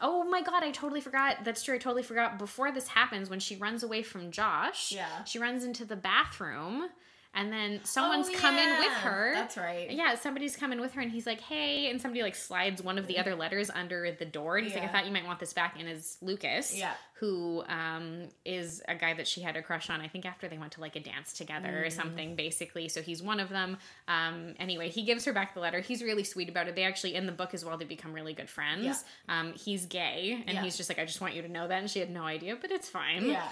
[0.00, 1.44] Oh my god, I totally forgot.
[1.44, 1.76] That's true.
[1.76, 2.36] I totally forgot.
[2.36, 5.22] Before this happens, when she runs away from Josh, Yeah.
[5.24, 6.88] she runs into the bathroom,
[7.34, 9.32] and then someone's Oh, come in with her.
[9.34, 9.90] That's right.
[9.90, 13.06] Yeah, somebody's coming with her, and he's like, "Hey," and somebody like slides one of
[13.06, 15.52] the other letters under the door, and he's like, "I thought you might want this
[15.52, 16.92] back." And is Lucas, Yeah.
[17.14, 20.00] who um, is a guy that she had a crush on.
[20.00, 21.86] I think after they went to like a dance together Mm.
[21.86, 22.88] or something, basically.
[22.88, 23.78] So he's one of them.
[24.08, 25.80] Um, anyway, he gives her back the letter.
[25.80, 26.74] He's really sweet about it.
[26.76, 27.76] They actually in the book as well.
[27.78, 28.84] They become really good friends.
[28.84, 28.94] Yeah.
[29.28, 30.62] Um, he's gay, and Yeah.
[30.62, 32.56] he's just like, "I just want you to know that." And she had no idea,
[32.56, 33.26] but it's fine.
[33.26, 33.48] Yeah.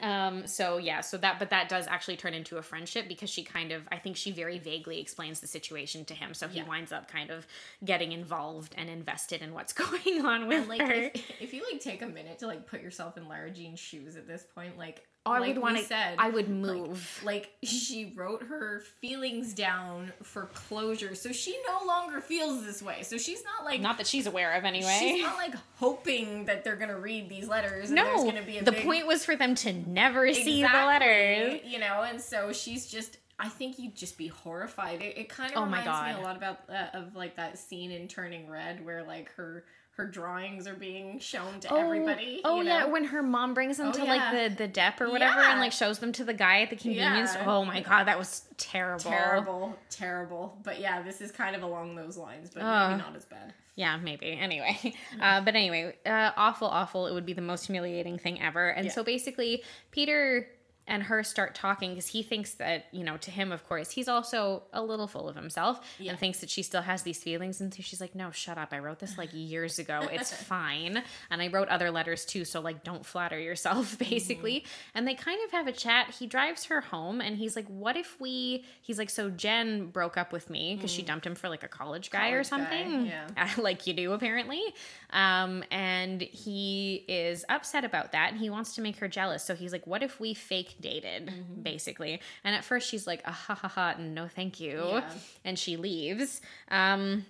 [0.00, 3.42] Um, so yeah, so that but that does actually turn into a friendship because she
[3.42, 6.34] kind of I think she very vaguely explains the situation to him.
[6.34, 6.68] So he Yeah.
[6.68, 7.46] winds up kind of
[7.84, 10.92] getting involved and invested in what's going on with And like, her.
[10.92, 14.16] if, if you like take a minute to like put yourself in Lara Jean's shoes
[14.16, 17.20] at this point, like, oh, I like would want to said, I would move.
[17.24, 23.02] Like, she wrote her feelings down for closure, so she no longer feels this way.
[23.02, 24.96] So she's not like not that she's aware of anyway.
[25.00, 27.90] She's not like hoping that they're gonna read these letters.
[27.90, 30.60] And there's no, gonna be a the big- point was for them to never see
[30.62, 31.60] the Exactly, letters.
[31.64, 32.02] you know.
[32.02, 33.18] And so she's just.
[33.40, 35.00] I think you'd just be horrified.
[35.00, 37.92] It, it kind of Oh reminds me a lot about uh, of like that scene
[37.92, 39.64] in Turning Red where like her
[39.98, 42.40] her drawings are being shown to everybody.
[42.44, 44.14] Oh you yeah, when her mom brings them Oh, to yeah.
[44.14, 46.76] like the the dep or whatever, and like shows them to the guy at the
[46.76, 47.34] convenience.
[47.34, 47.44] Yeah.
[47.52, 49.10] Oh my god, that was terrible.
[49.10, 50.56] terrible, terrible.
[50.62, 52.90] But yeah, this is kind of along those lines, but Ugh.
[52.92, 53.52] maybe not as bad.
[53.74, 54.26] Yeah, maybe.
[54.40, 57.08] Anyway, uh, but anyway, uh, awful, awful.
[57.08, 58.68] It would be the most humiliating thing ever.
[58.68, 58.92] And Yeah.
[58.92, 60.48] so basically, Peter
[60.88, 64.08] and her start talking because he thinks that you know to him of course he's
[64.08, 66.10] also a little full of himself Yeah.
[66.12, 68.70] and thinks that she still has these feelings and so she's like no shut up
[68.72, 72.60] i wrote this like years ago it's fine and i wrote other letters too so
[72.60, 74.98] like don't flatter yourself basically Mm-hmm.
[74.98, 77.96] and they kind of have a chat he drives her home and he's like what
[77.96, 81.48] if we he's like so jen broke up with me because she dumped him for
[81.48, 82.48] like a college guy or Mm.
[82.50, 83.50] College guy, something yeah.
[83.58, 84.62] like you do apparently
[85.10, 89.54] um and he is upset about that and he wants to make her jealous so
[89.54, 91.62] he's like what if we fake dated Mm-hmm.
[91.62, 95.10] basically and at first she's like ah, ha ha ha no thank you Yeah.
[95.44, 97.24] and she leaves um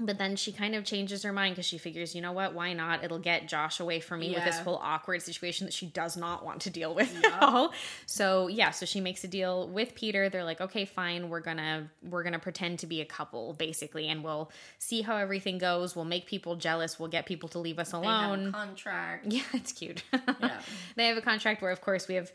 [0.00, 2.72] But then she kind of changes her mind because she figures, you know what, why
[2.72, 3.04] not?
[3.04, 6.42] It'll get Josh away from me with this whole awkward situation that she does not
[6.42, 7.72] want to deal with at all.
[8.06, 10.30] So yeah, so she makes a deal with Peter.
[10.30, 14.24] They're like, okay, fine, we're gonna we're gonna pretend to be a couple, basically, and
[14.24, 15.94] we'll see how everything goes.
[15.94, 16.98] We'll make people jealous.
[16.98, 18.46] We'll get people to leave us They have alone.
[18.48, 19.26] a contract.
[19.32, 20.04] Yeah, it's cute.
[20.12, 20.60] Yeah.
[20.96, 22.32] they have a contract where, of course, we have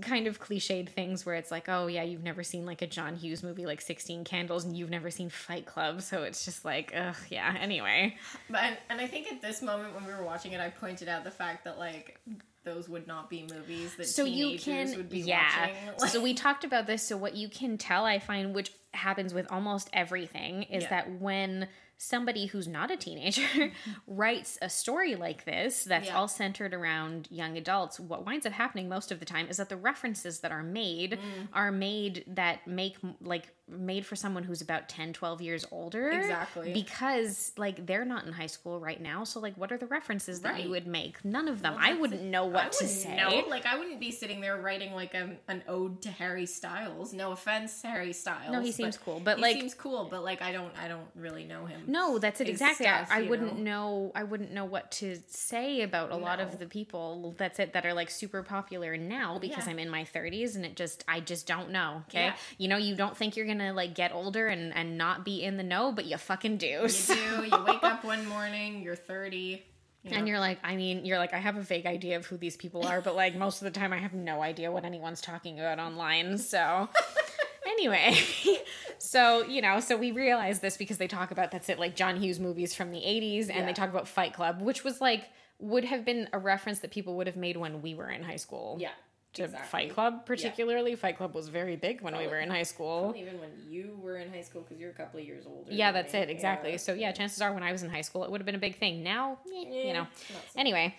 [0.00, 3.14] kind of cliched things where it's like, oh, yeah, you've never seen like a John
[3.16, 6.02] Hughes movie like 16 Candles and you've never seen Fight Club.
[6.02, 8.16] So it's just like, ugh, yeah, anyway.
[8.50, 11.08] But and, and I think at this moment when we were watching it, I pointed
[11.08, 12.18] out the fact that like
[12.64, 15.68] those would not be movies that So you teenagers can, would be yeah.
[15.94, 16.08] watching.
[16.08, 17.02] so we talked about this.
[17.06, 20.88] So what you can tell, I find, which happens with almost everything, is Yeah.
[20.90, 23.72] that when somebody who's not a teenager
[24.06, 26.16] writes a story like this that's Yeah.
[26.16, 29.70] all centered around young adults what winds up happening most of the time is that
[29.70, 31.48] the references that are made Mm.
[31.54, 36.72] are made that make like made for someone who's about 10 12 years older Exactly.
[36.72, 40.40] because like they're not in high school right now so like what are the references
[40.42, 43.16] that you would make none of them Well, i wouldn't know what I to say
[43.16, 43.44] know.
[43.48, 47.12] Like I wouldn't be sitting there writing like a, an ode to Harry Styles.
[47.12, 48.52] No offense, Harry Styles.
[48.52, 50.08] No, he seems cool, but, like he seems cool.
[50.10, 51.82] But like I don't, I don't really know him.
[51.86, 52.86] No, that's it exactly.
[52.86, 53.64] I- stuff, I, you wouldn't know?
[53.64, 54.12] know.
[54.14, 57.84] I wouldn't know what to say about a lot of the people that's it that
[57.86, 59.72] are like super popular now because Yeah.
[59.72, 62.02] I'm in my 30s and it just I just don't know.
[62.08, 62.36] Okay, Yeah.
[62.58, 65.56] you know you don't think you're gonna like get older and and not be in
[65.56, 66.66] the know, but you fucking do.
[66.66, 67.44] You do.
[67.50, 69.64] You wake up one morning, you're thirty.
[70.02, 70.18] You know?
[70.18, 72.56] And you're like, I mean, you're like, I have a vague idea of who these
[72.56, 75.58] people are, but like most of the time, I have no idea what anyone's talking
[75.58, 76.38] about online.
[76.38, 76.88] So,
[77.66, 78.16] anyway,
[78.98, 82.16] so you know, so we realize this because they talk about that's it, like John
[82.16, 83.66] Hughes movies from the '80s, and Yeah.
[83.66, 85.24] they talk about Fight Club, which was like
[85.58, 88.36] would have been a reference that people would have made when we were in high
[88.36, 88.76] school.
[88.78, 88.90] yeah.
[89.36, 89.68] To exactly.
[89.68, 93.14] Fight Club, particularly, Fight Club was very big when we were in high school.
[93.16, 95.70] Even when you were in high school, because you're a couple of years older.
[95.70, 96.20] Yeah, that's me.
[96.20, 96.72] it, exactly.
[96.72, 96.76] Yeah.
[96.78, 98.58] So yeah, chances are when I was in high school, it would have been a
[98.58, 99.02] big thing.
[99.02, 100.06] Now, eh, you know.
[100.28, 100.94] so Anyway,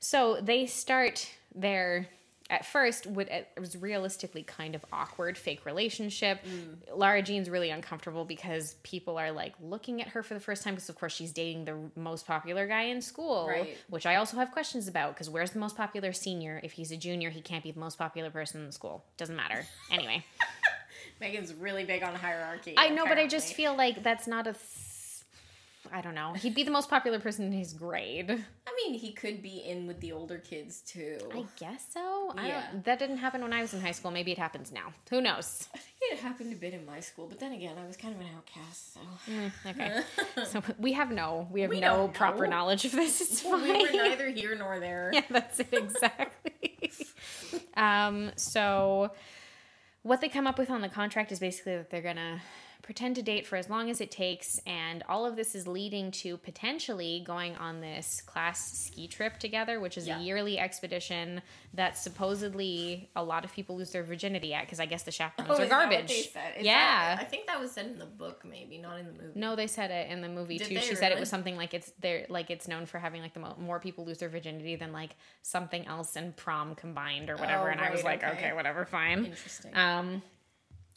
[0.00, 2.08] so they start their
[2.50, 6.40] at first what it was realistically kind of awkward fake relationship.
[6.44, 6.96] Mm.
[6.96, 10.74] Lara Jean's really uncomfortable because people are like looking at her for the first time
[10.74, 13.76] because of course she's dating the most popular guy in school, Right.
[13.90, 16.60] which I also have questions about because where's the most popular senior?
[16.64, 19.04] If he's a junior, he can't be the most popular person in the school.
[19.18, 19.66] Doesn't matter.
[19.90, 20.24] Anyway.
[21.20, 22.74] Megan's really big on hierarchy.
[22.78, 24.52] I know, but I just feel like that's not a.
[24.52, 24.64] Th-
[25.92, 26.32] I don't know.
[26.34, 28.30] He'd be the most popular person in his grade.
[28.30, 31.18] I mean, he could be in with the older kids too.
[31.34, 32.32] I guess so.
[32.36, 32.62] I Yeah.
[32.84, 34.10] that didn't happen when I was in high school.
[34.10, 34.92] Maybe it happens now.
[35.10, 35.68] Who knows?
[35.74, 38.14] I think it happened a bit in my school, but then again, I was kind
[38.14, 39.00] of an outcast, so
[39.66, 40.00] Okay.
[40.44, 42.50] so we have no, we have We no proper know.
[42.56, 43.20] knowledge of this.
[43.20, 43.80] It's we fine.
[43.82, 45.10] were neither here nor there.
[45.14, 46.92] yeah, that's it exactly.
[47.76, 49.10] um, so
[50.02, 52.40] what they come up with on the contract is basically that they're gonna
[52.88, 56.10] pretend to date for as long as it takes, and all of this is leading
[56.10, 60.18] to potentially going on this class ski trip together, which is Yeah.
[60.18, 61.42] a yearly expedition
[61.74, 65.50] that supposedly a lot of people lose their virginity at because I guess the chaperones
[65.50, 66.08] Oh, are is that what garbage.
[66.08, 66.56] they said?
[66.56, 67.16] Is yeah.
[67.16, 69.38] that- I think that was said in the book, maybe not in the movie.
[69.38, 70.80] No, they said it in the movie Did too.
[70.80, 73.40] She said it was something like it's there, like it's known for having like the
[73.40, 75.10] mo- more people lose their virginity than like
[75.42, 77.68] something else and prom combined or whatever.
[77.68, 78.32] Oh, and I was like, okay.
[78.32, 79.26] okay, whatever, fine.
[79.26, 79.76] Interesting.
[79.76, 80.22] Um,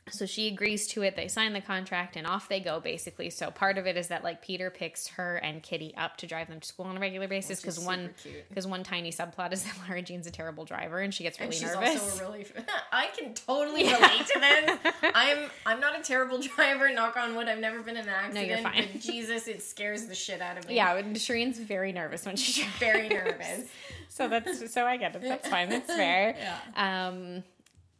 [0.09, 1.15] so she agrees to it.
[1.15, 3.29] They sign the contract and off they go, basically.
[3.29, 6.47] So part of it is that like Peter picks her and Kitty up to drive
[6.47, 8.09] them to school on a regular basis because one
[8.49, 11.47] because one tiny subplot is that Lara Jean's a terrible driver and she gets really
[11.47, 12.01] and she's nervous.
[12.01, 12.45] also really.
[12.91, 14.77] I can totally relate to this.
[15.15, 16.91] I'm I'm not a terrible driver.
[16.91, 17.47] Knock on wood.
[17.47, 18.47] I've never been in an accident.
[18.47, 18.87] No, you're fine.
[18.91, 20.75] But Jesus, it scares the shit out of me.
[20.75, 22.77] yeah, and Shireen's very nervous when she drives.
[22.79, 23.69] very nervous.
[24.09, 25.21] so that's so I get it.
[25.21, 25.69] That's fine.
[25.69, 26.35] That's fair.
[26.75, 27.43] Um,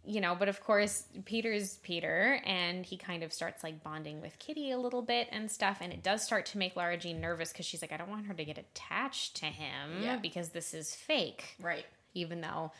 [0.06, 4.38] you know, but of course, Peter's Peter, and he kind of starts like bonding with
[4.40, 7.52] Kitty a little bit and stuff, and it does start to make Lara Jean nervous
[7.52, 10.18] because she's like, I don't want her to get attached to him Yeah.
[10.18, 11.86] because this is fake, Right.
[12.16, 12.72] even though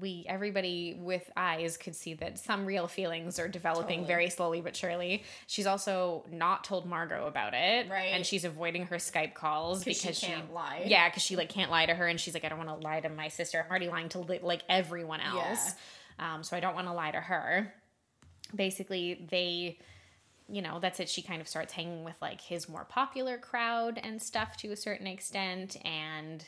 [0.00, 4.06] we everybody with eyes could see that some real feelings are developing Totally.
[4.06, 5.24] very slowly but surely.
[5.46, 8.12] She's also not told Margot about it, Right.
[8.12, 10.82] And she's avoiding her Skype calls 'Cause she because can't lie.
[10.84, 12.86] Yeah, because she like can't lie to her, and she's like, I don't want to
[12.86, 13.62] lie to my sister.
[13.64, 15.74] I'm already lying to like everyone else,
[16.18, 17.72] um, so I don't want to lie to her.
[18.54, 19.78] Basically, they.
[20.50, 21.10] You know, that's it.
[21.10, 24.76] She kind of starts hanging with like his more popular crowd and stuff to a
[24.76, 25.76] certain extent.
[25.84, 26.42] And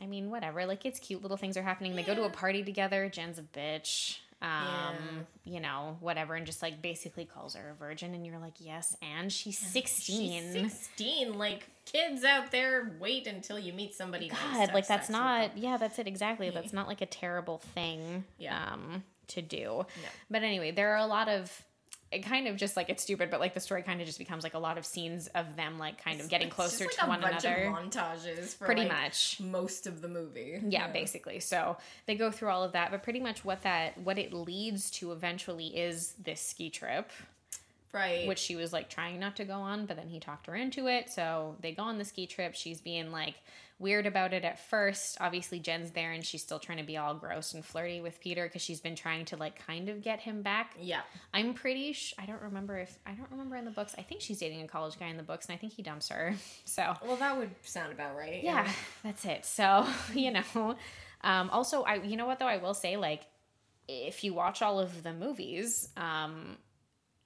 [0.00, 0.66] I mean, whatever.
[0.66, 1.22] Like, it's cute.
[1.22, 1.94] Little things are happening.
[1.94, 3.08] They go to a party together.
[3.08, 4.18] Jen's a bitch.
[4.42, 8.54] Um, you know, whatever, and just like basically calls her a virgin, and you're like,
[8.58, 10.52] yes, and she's 16.
[10.54, 11.36] She's 16.
[11.38, 14.28] Like, kids out there, wait until you meet somebody.
[14.30, 16.48] God, like that's not yeah, that's it exactly.
[16.50, 18.72] That's not like a terrible thing Yeah.
[18.72, 19.86] um to do.
[20.30, 21.64] But anyway, there are a lot of
[22.12, 24.42] it kind of just like it's stupid, but like the story kind of just becomes
[24.42, 27.06] like a lot of scenes of them like kind of getting It's closer just, to
[27.06, 27.72] one another.
[27.72, 29.38] Montages, for, Pretty like, much.
[29.40, 30.60] most of the movie.
[30.68, 31.38] yeah, basically.
[31.38, 34.90] So they go through all of that, but pretty much what that what it leads
[34.92, 37.10] to eventually is this ski trip,
[37.92, 38.26] right.
[38.26, 40.88] which she was like trying not to go on, but then he talked her into
[40.88, 41.10] it.
[41.10, 42.54] So they go on the ski trip.
[42.56, 43.34] She's being like
[43.80, 45.16] weird about it at first.
[45.20, 48.44] Obviously, Jen's there and she's still trying to be all gross and flirty with Peter
[48.46, 50.76] because she's been trying to like kind of get him back.
[50.78, 51.00] yeah,
[51.34, 51.92] I'm pretty.
[51.94, 53.94] Sh- I don't remember if I don't remember in the books.
[53.98, 56.08] I think she's dating a college guy in the books, and I think he dumps
[56.10, 56.34] her.
[56.66, 58.44] So well, that would sound about right.
[58.44, 58.70] yeah,
[59.02, 59.44] that's it.
[59.44, 60.76] So you know,
[61.22, 63.22] um, also I you know what though I will say like
[63.88, 66.56] if you watch all of the movies, um,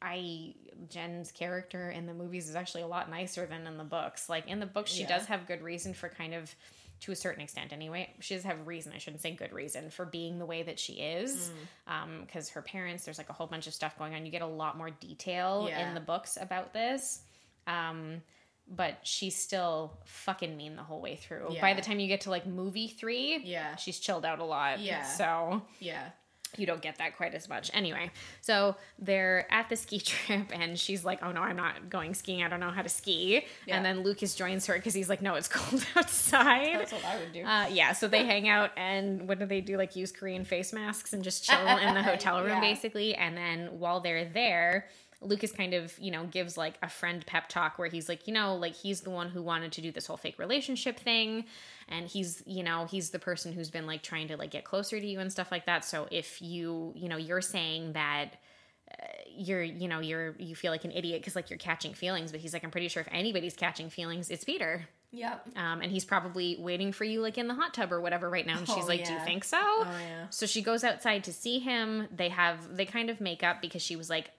[0.04, 0.54] I
[0.90, 4.28] Gen's character in the movies is actually a lot nicer than in the books.
[4.28, 5.16] Like in the books, she Yeah.
[5.18, 6.54] does have good reason for kind of.
[7.00, 8.92] To a certain extent, anyway, she does have reason.
[8.94, 11.50] I shouldn't say good reason for being the way that she is,
[11.86, 12.20] Mm.
[12.22, 13.04] because her parents.
[13.04, 14.24] There's like a whole bunch of stuff going on.
[14.24, 15.86] You get a lot more detail Yeah.
[15.88, 17.22] in the books about this.
[17.66, 18.22] Um,
[18.68, 21.56] but she's still fucking mean the whole way through.
[21.60, 23.76] By the time you get to like movie three, Yeah.
[23.76, 24.78] she's chilled out a lot.
[24.80, 25.02] Yeah.
[25.02, 26.10] So yeah.
[26.58, 27.70] You don't get that quite as much.
[27.74, 32.14] Anyway, so they're at the ski trip and she's like, Oh no, I'm not going
[32.14, 32.42] skiing.
[32.42, 33.44] I don't know how to ski.
[33.66, 33.76] Yeah.
[33.76, 36.78] And then Lucas joins her because he's like, No, it's cold outside.
[36.80, 37.42] That's what I would do.
[37.44, 39.76] Uh, yeah, so they hang out and what do they do?
[39.76, 42.60] Like use Korean face masks and just chill in the hotel room Yeah.
[42.60, 43.14] basically.
[43.14, 44.88] And then while they're there,
[45.20, 48.34] Lucas kind of, you know, gives like a friend pep talk where he's like, you
[48.34, 51.46] know, like he's the one who wanted to do this whole fake relationship thing.
[51.88, 54.98] And he's, you know, he's the person who's been like trying to like get closer
[54.98, 55.84] to you and stuff like that.
[55.84, 58.34] So if you, you know, you're saying that
[58.90, 59.04] uh,
[59.36, 62.40] you're, you know, you're, you feel like an idiot because like you're catching feelings, but
[62.40, 64.86] he's like, I'm pretty sure if anybody's catching feelings, it's Peter.
[65.10, 65.46] yep.
[65.56, 68.46] Um, and he's probably waiting for you like in the hot tub or whatever right
[68.46, 68.58] now.
[68.58, 69.58] And she's Oh, like, Do you think so?
[69.60, 70.26] Oh yeah.
[70.30, 72.08] So she goes outside to see him.
[72.14, 74.30] They have they kind of make up because she was like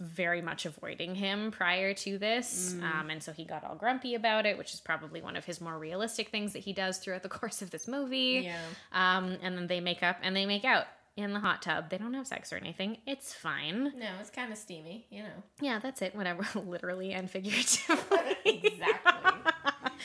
[0.00, 2.74] very much avoiding him prior to this.
[2.76, 2.82] Mm.
[2.82, 5.60] Um, and so he got all grumpy about it, which is probably one of his
[5.60, 8.42] more realistic things that he does throughout the course of this movie.
[8.44, 8.58] Yeah.
[8.92, 10.86] Um, and then they make up and they make out
[11.16, 11.90] in the hot tub.
[11.90, 12.98] They don't have sex or anything.
[13.06, 13.92] It's fine.
[13.96, 15.42] No, it's kind of steamy, you know.
[15.60, 16.14] Yeah, that's it.
[16.14, 18.18] Whatever, literally and figuratively.
[18.44, 19.51] Exactly.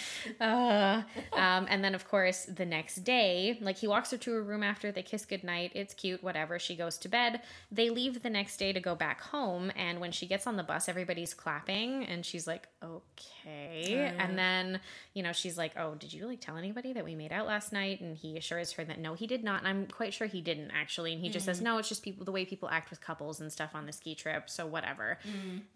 [0.42, 1.02] Uh,
[1.34, 4.62] um, and then of course the next day, like he walks her to her room
[4.62, 5.72] after they kiss goodnight.
[5.74, 6.60] It's cute, whatever.
[6.60, 7.42] She goes to bed.
[7.72, 10.64] They leave the next day to go back home, and when she gets on the
[10.64, 14.80] bus, everybody's clapping, and she's like, "Okay." And then
[15.14, 17.72] you know she's like, "Oh, did you like tell anybody that we made out last
[17.74, 20.42] night?" And he assures her that no, he did not, and I'm quite sure he
[20.42, 21.14] didn't actually.
[21.14, 23.52] And he just says, "No, it's just people the way people act with couples and
[23.52, 25.18] stuff on the ski trip, so whatever."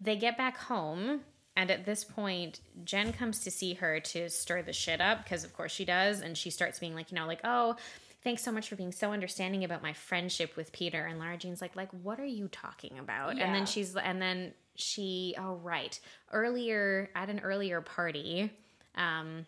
[0.00, 1.22] They get back home.
[1.56, 5.44] And at this point, Gen comes to see her to stir the shit up because,
[5.44, 6.20] of course, she does.
[6.20, 7.76] And she starts being like, you know, like, oh,
[8.22, 11.04] thanks so much for being so understanding about my friendship with Peter.
[11.04, 13.38] And Lara Jean's like, like, what are you talking about?
[13.38, 15.98] And then she's, and then she, oh, right.
[16.32, 18.50] Earlier, at an earlier party,
[18.94, 19.46] um,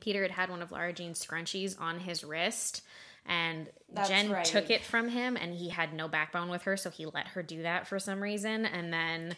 [0.00, 2.82] Peter had had one of Lara Jean's scrunchies on his wrist.
[3.30, 4.44] And That's Gen right.
[4.44, 7.42] took it from him, and he had no backbone with her, so he let her
[7.44, 8.66] do that for some reason.
[8.66, 9.36] And then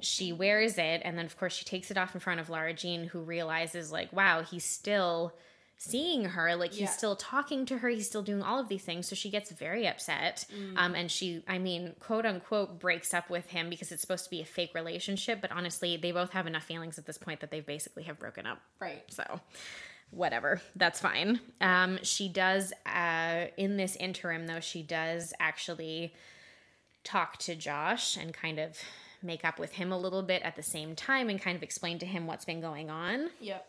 [0.00, 2.74] she wears it, and then of course she takes it off in front of Lara
[2.74, 5.32] Jean, who realizes like, wow, he's still
[5.78, 6.86] seeing her, like he's Yeah.
[6.90, 9.08] still talking to her, he's still doing all of these things.
[9.08, 10.76] So she gets very upset, Mm.
[10.78, 14.30] um, and she, I mean, quote unquote, breaks up with him because it's supposed to
[14.30, 15.40] be a fake relationship.
[15.40, 18.46] But honestly, they both have enough feelings at this point that they basically have broken
[18.46, 18.60] up.
[18.78, 19.02] right.
[19.08, 19.40] So,
[20.12, 21.40] whatever, that's fine.
[21.60, 26.14] Um, she does, uh, in this interim, though, she does actually
[27.02, 28.78] talk to Josh and kind of
[29.22, 31.98] make up with him a little bit at the same time and kind of explain
[31.98, 33.66] to him what's been going on Yep.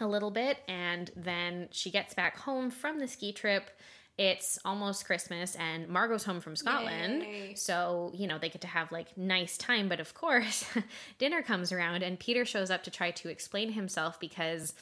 [0.00, 0.58] a little bit.
[0.68, 3.70] And then she gets back home from the ski trip.
[4.16, 7.22] It's almost Christmas, and Margot's home from Scotland.
[7.22, 7.54] Yay.
[7.54, 9.88] So, you know, they get to have like nice time.
[9.88, 10.64] But of course,
[11.18, 14.74] dinner comes around, and Peter shows up to try to explain himself because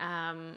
[0.00, 0.54] um,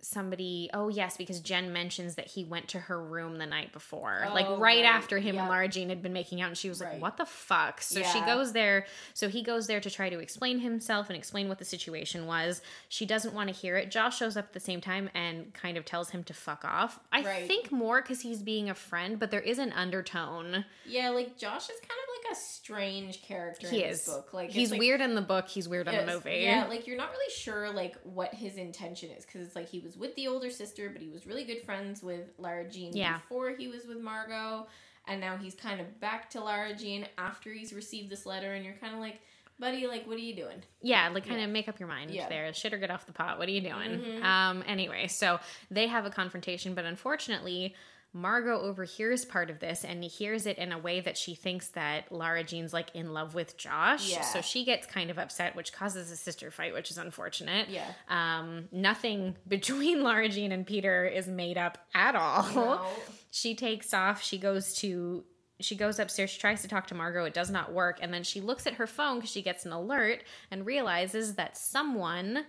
[0.00, 4.26] somebody, oh, yes, because Gen mentions that he went to her room the night before,
[4.34, 4.84] like Oh, right, right.
[4.84, 5.48] after him and.
[5.48, 7.80] Lara Jean had been making out, and she was like, what the fuck?
[7.80, 8.84] So she goes there.
[9.14, 12.60] So he goes there to try to explain himself and explain what the situation was.
[12.90, 13.90] She doesn't want to hear it.
[13.90, 17.00] Josh shows up at the same time and kind of tells him to fuck off.
[17.10, 17.48] I Right.
[17.48, 20.66] think more because he's being a friend, but there is an undertone.
[20.84, 24.04] Yeah, like Josh is kind of like a strange character He in is.
[24.04, 24.32] this book.
[24.32, 25.48] Like he's like- weird in the book.
[25.48, 26.40] He's weird in the movie.
[26.42, 29.80] Yeah, like you're not really sure like what his intention is because it's like he
[29.80, 33.18] was with the older sister, but he was really good friends with Lara Jean Yeah.
[33.18, 34.66] before he was with Margot,
[35.06, 38.64] and now he's kind of back to Lara Jean after he's received this letter, and
[38.64, 39.20] you're kind of like,
[39.60, 40.62] buddy, like what are you doing?
[40.82, 41.44] Yeah, like kind Yeah.
[41.46, 42.28] of make up your mind Yeah.
[42.28, 42.52] there.
[42.54, 43.38] Shit or get off the pot.
[43.38, 44.00] What are you doing?
[44.00, 44.22] Mhm.
[44.24, 45.38] Um, anyway, so
[45.70, 47.74] they have a confrontation, but unfortunately,
[48.14, 52.12] Margot overhears part of this and hears it in a way that she thinks that
[52.12, 54.08] Lara Jean's like in love with Josh.
[54.10, 54.22] Yeah.
[54.22, 57.68] So she gets kind of upset, which causes a sister fight, which is unfortunate.
[57.68, 57.90] Yeah.
[58.08, 62.48] Um, nothing between Lara Jean and Peter is made up at all.
[62.54, 62.80] No.
[63.36, 64.22] She takes off.
[64.22, 65.24] She goes to
[65.60, 66.30] she goes upstairs.
[66.30, 67.24] She tries to talk to Margot.
[67.24, 67.98] It does not work.
[68.00, 71.56] And then she looks at her phone because she gets an alert and realizes that
[71.56, 72.44] someone,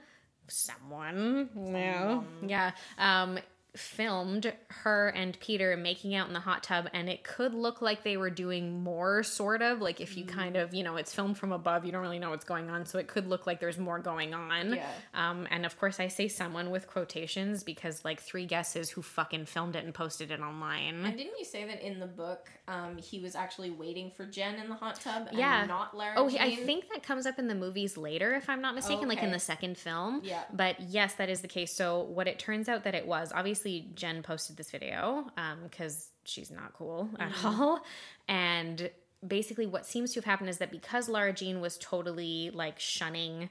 [0.48, 3.40] someone, no, yeah, um,
[3.78, 8.04] filmed her and Peter making out in the hot tub, and it could look like
[8.04, 11.38] they were doing more, sort of like if you kind of, you know, it's filmed
[11.38, 13.78] from above, you don't really know what's going on, so it could look like there's
[13.78, 14.74] more going on.
[14.74, 14.90] Yeah.
[15.14, 19.46] Um, and of course, I say someone with quotations because like three guesses who fucking
[19.46, 21.06] filmed it and posted it online.
[21.06, 24.56] And didn't you say that in the book, um, he was actually waiting for Gen
[24.56, 25.66] in the hot tub and yeah.
[25.66, 28.62] not Lara Oh, he- I think that comes up in the movies later, if I'm
[28.62, 30.22] not mistaken, like in the second film.
[30.24, 30.44] Yeah.
[30.52, 31.72] But yes, that is the case.
[31.74, 33.65] So what it turns out that it was, obviously
[33.96, 35.30] Gen posted this video
[35.64, 37.62] because she's not cool at Mm-hmm.
[37.62, 37.82] all,
[38.28, 38.90] and
[39.26, 43.50] basically what seems to have happened is that because Lara Jean was totally like shunning.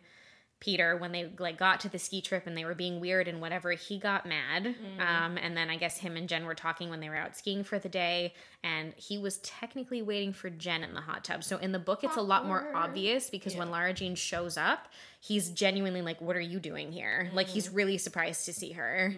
[0.61, 3.41] Peter, when they like got to the ski trip and they were being weird and
[3.41, 4.65] whatever, he got mad.
[4.65, 5.01] Mm.
[5.01, 7.65] Um, and then I guess him and Gen were talking when they were out skiing
[7.65, 8.33] for the day,
[8.63, 11.45] and he was technically waiting for Gen in the hot tub.
[11.45, 14.89] So in the book, it's a lot more obvious because when Lara Jean shows up,
[15.21, 17.75] he's genuinely like, "What are you doing here?" Like he's Mm.
[17.77, 19.15] really surprised to see her.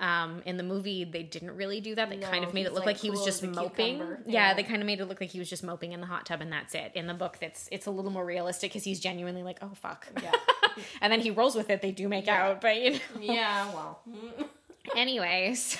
[0.00, 2.10] Um, in the movie, they didn't really do that.
[2.10, 3.98] They kind of made it look like, like, he was just moping.
[3.98, 4.54] Yeah, Yeah.
[4.54, 6.40] they kind of made it look like he was just moping in the hot tub,
[6.42, 6.92] and that's it.
[6.94, 10.06] In the book, that's it's a little more realistic because he's genuinely like, "Oh fuck,"
[10.22, 10.32] Yeah.
[11.00, 11.82] and then he rolls with it.
[11.82, 14.00] They do make out, but you know yeah, well.
[14.96, 15.78] anyway, so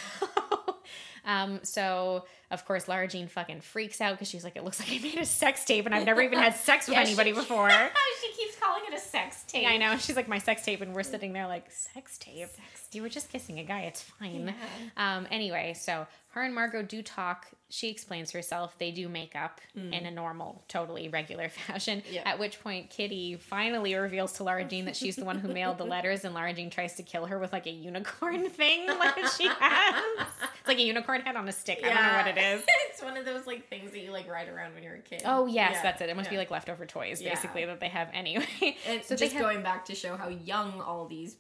[1.25, 4.91] um, so of course Lara Jean fucking freaks out because she's like, it looks like
[4.91, 7.37] I made a sex tape and I've never even had sex with Yeah, anybody she-
[7.41, 7.71] before.
[7.71, 9.67] she keeps calling it a sex tape.
[9.69, 9.97] I know.
[9.99, 12.49] She's like my sex tape, and we're sitting there like sex tape.
[12.93, 13.83] You were just kissing a guy.
[13.83, 14.53] It's fine.
[14.97, 15.27] Um.
[15.31, 17.47] Anyway, so her and Margot do talk.
[17.69, 18.75] She explains herself.
[18.79, 22.03] They do make up in a normal, totally regular fashion.
[22.11, 22.23] Yeah.
[22.29, 25.79] At which point, Kitty finally reveals to Lara Jean that she's the one who mailed
[25.79, 29.17] the letters, and Lara Jean tries to kill her with like a unicorn thing, like
[29.39, 30.27] she has.
[30.71, 31.81] Like a unicorn head on a stick.
[31.85, 32.63] I don't know what it is.
[32.89, 35.23] it's one of those like things that you like ride around when you're a kid.
[35.25, 36.09] Oh yes, Yeah, that's it.
[36.09, 37.31] It must be like leftover toys, Yeah.
[37.35, 38.47] basically, that they have anyway.
[38.87, 41.35] And so just have, going back to show how young all these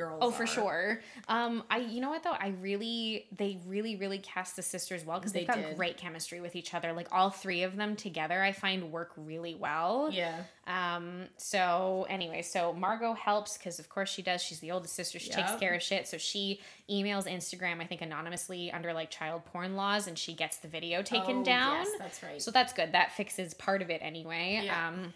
[0.00, 0.18] girls.
[0.22, 0.46] Oh, for are.
[0.46, 1.00] sure.
[1.28, 5.18] Um, I you know what though, I really they really really cast the sisters well
[5.18, 5.76] because They they've got did.
[5.76, 6.92] great chemistry with each other.
[6.92, 10.10] Like all three of them together, I find work really well.
[10.12, 10.42] Yeah.
[10.66, 11.24] Um.
[11.36, 14.42] So anyway, so Margot helps because of course she does.
[14.42, 15.18] She's the oldest sister.
[15.18, 16.06] She takes care of shit.
[16.08, 20.58] So she emails Instagram, I think anonymously under like child porn laws, and she gets
[20.58, 21.74] the video taken Oh, down.
[21.84, 22.40] yes, that's right.
[22.42, 22.92] So that's good.
[22.92, 24.60] That fixes part of it anyway.
[24.64, 24.88] Yeah.
[24.88, 25.14] Um.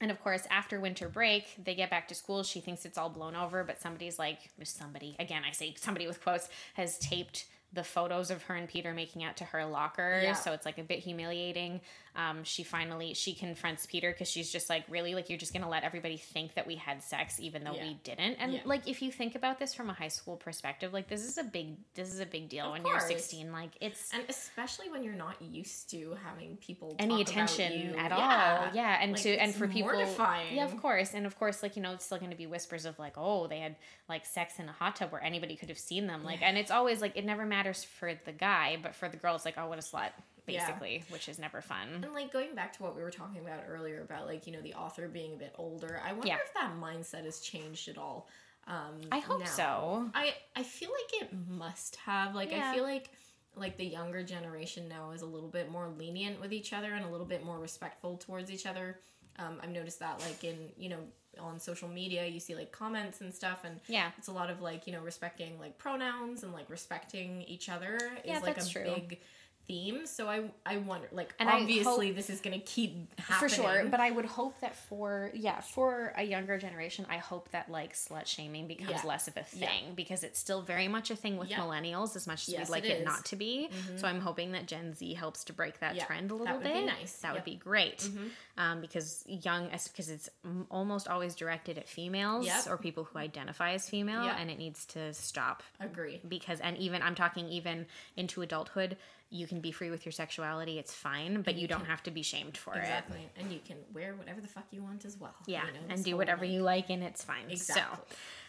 [0.00, 2.42] And of course, after winter break, they get back to school.
[2.42, 6.22] She thinks it's all blown over, but somebody's like, somebody, again, I say somebody with
[6.22, 10.20] quotes, has taped the photos of her and Peter making out to her locker.
[10.22, 10.34] Yeah.
[10.34, 11.80] So it's like a bit humiliating.
[12.16, 15.64] Um, she finally, she confronts Peter because she's just like, really, like, you're just going
[15.64, 17.82] to let everybody think that we had sex, even though Yeah.
[17.88, 18.34] we didn't.
[18.36, 18.60] And Yeah.
[18.64, 21.42] like, if you think about this from a high school perspective, like, this is a
[21.44, 23.10] big, this is a big deal Of when course.
[23.10, 23.50] you're 16.
[23.52, 27.94] Like, it's, And especially when you're not used to having people any talk about attention
[27.96, 28.66] at Yeah.
[28.68, 28.74] all.
[28.76, 30.54] Yeah, and Like, to and for people, mortifying.
[30.54, 32.84] yeah, of course, and of course, like you know, it's still going to be whispers
[32.84, 33.74] of like, oh, they had
[34.08, 36.22] like sex in a hot tub where anybody could have seen them.
[36.22, 39.34] Like, and it's always like it never matters for the guy, but for the girl,
[39.34, 40.10] it's like, oh, what a slut,
[40.46, 40.66] Yeah.
[40.66, 41.88] basically, which is never fun.
[42.02, 44.60] And like going back to what we were talking about earlier about like you know
[44.60, 46.36] the author being a bit older, I wonder Yeah.
[46.44, 48.28] if that mindset has changed at all.
[48.66, 49.46] Um, I hope now.
[49.46, 50.10] so.
[50.14, 52.34] I I feel like it must have.
[52.34, 52.70] Like Yeah.
[52.70, 53.10] I feel like
[53.56, 57.04] like the younger generation now is a little bit more lenient with each other and
[57.04, 58.98] a little bit more respectful towards each other.
[59.38, 60.98] Um, I've noticed that like in you know
[61.40, 64.12] on social media you see like comments and stuff and Yeah.
[64.16, 67.98] it's a lot of like you know respecting like pronouns and like respecting each other
[68.24, 68.84] Yeah, is like that's a true.
[68.84, 69.20] big
[69.66, 73.50] theme so i i wonder like And obviously hope- this is gonna keep For happening
[73.54, 77.70] sure, but I would hope that for yeah, for a younger generation, I hope that
[77.70, 79.02] like slut shaming becomes Yeah.
[79.04, 79.68] less of a Yeah.
[79.68, 81.60] thing because it's still very much a thing with Yeah.
[81.60, 82.94] millennials as much as Yes, we'd like it it.
[82.96, 83.04] Mm-hmm.
[83.04, 83.70] not to be.
[83.96, 86.56] So I'm hoping that Gen Z helps to break that Yeah, trend a that little
[86.58, 86.86] would be bit.
[86.86, 87.14] nice.
[87.22, 87.46] That would Yep.
[87.46, 87.58] Mm-hmm.
[87.58, 88.10] be great.
[88.58, 90.28] Um, because young, because it's
[90.70, 92.66] almost always directed at females Yep.
[92.68, 94.36] or people who identify as female, Yep.
[94.38, 97.86] and it needs to stop agree because and even i'm talking even
[98.16, 98.96] into adulthood
[99.34, 102.22] you can be free with your sexuality it's fine but you don't have to be
[102.22, 105.34] shamed for it exactly and you can wear whatever the fuck you want as well
[105.46, 107.82] yeah you know, and do whatever you like and it's fine Exactly.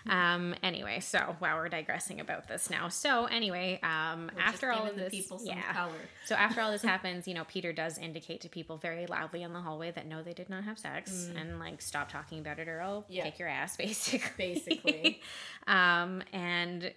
[0.06, 4.86] so um anyway so wow we're digressing about this now so anyway um after all
[4.86, 5.92] of this people some yeah color.
[6.26, 9.52] so after all this happens you know peter does indicate to people very loudly in
[9.54, 12.68] the hallway that no they did not have sex and like stop talking about it
[12.68, 13.06] or i'll Mm.
[13.10, 13.24] Yeah.
[13.24, 15.22] kick your ass basically Basically.
[15.68, 16.94] um and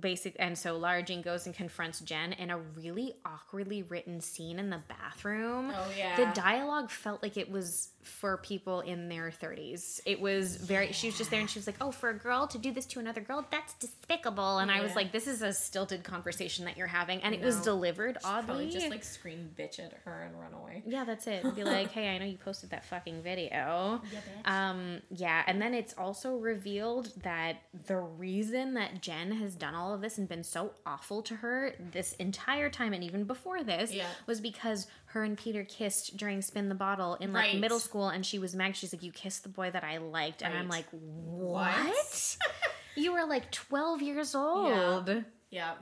[0.00, 4.58] basic and so Lara Jean goes and confronts Gen in a really awkwardly written scene
[4.58, 5.72] in the bathroom.
[5.74, 6.16] Oh, yeah.
[6.16, 10.00] The dialogue felt like it was for people in their 30s.
[10.06, 12.46] It was very she was just there and she was like, "Oh, for a girl
[12.48, 15.52] to do this to another girl, that's despicable." And I was like, "This is a
[15.52, 17.64] stilted conversation that you're having." And it was No.
[17.64, 18.70] delivered Probably oddly.
[18.70, 20.82] just like scream bitch at her and run away.
[20.86, 21.54] Yeah, that's it.
[21.54, 24.00] Be like, hey, I know you posted that fucking video.
[24.44, 29.81] Um, yeah, and then it's also revealed that the reason that Gen has done all
[29.92, 33.92] of this and been so awful to her this entire time and even before this
[33.92, 34.06] Yeah.
[34.26, 37.58] was because her and Peter kissed during Spin the Bottle in like Right.
[37.60, 38.76] middle school and she was mad.
[38.76, 40.42] She's like, You kissed the boy that I liked.
[40.42, 40.84] And I'm Right.
[40.84, 42.36] like, What?
[42.96, 45.08] you were like 12 years old.
[45.08, 45.20] Yeah.
[45.50, 45.74] Yeah.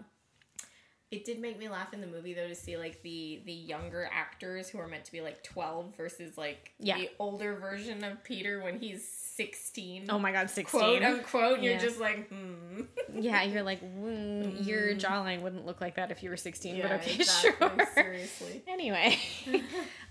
[1.11, 4.09] It did make me laugh in the movie though to see like the the younger
[4.13, 6.99] actors who are meant to be like 12 versus like Yeah.
[6.99, 9.05] the older version of Peter when he's
[9.37, 10.07] 16.
[10.09, 10.81] Oh my god, 16.
[10.81, 11.61] quote unquote.
[11.61, 11.71] Yeah.
[11.73, 12.83] You're just like, hmm.
[13.13, 16.93] Yeah, you're like, mm, your jawline wouldn't look like that if you were 16, but
[16.93, 17.69] okay, exactly.
[17.69, 17.87] sure.
[17.95, 18.63] Seriously.
[18.69, 19.19] Anyway,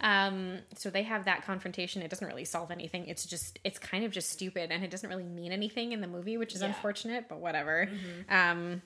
[0.01, 2.01] um, so they have that confrontation.
[2.01, 3.07] It doesn't really solve anything.
[3.07, 6.07] It's just, it's kind of just stupid, and it doesn't really mean anything in the
[6.07, 6.67] movie, which is Yeah.
[6.67, 6.75] Mm-hmm.
[6.75, 7.89] unfortunate, but whatever.
[8.29, 8.81] Um,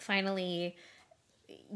[0.00, 0.76] finally,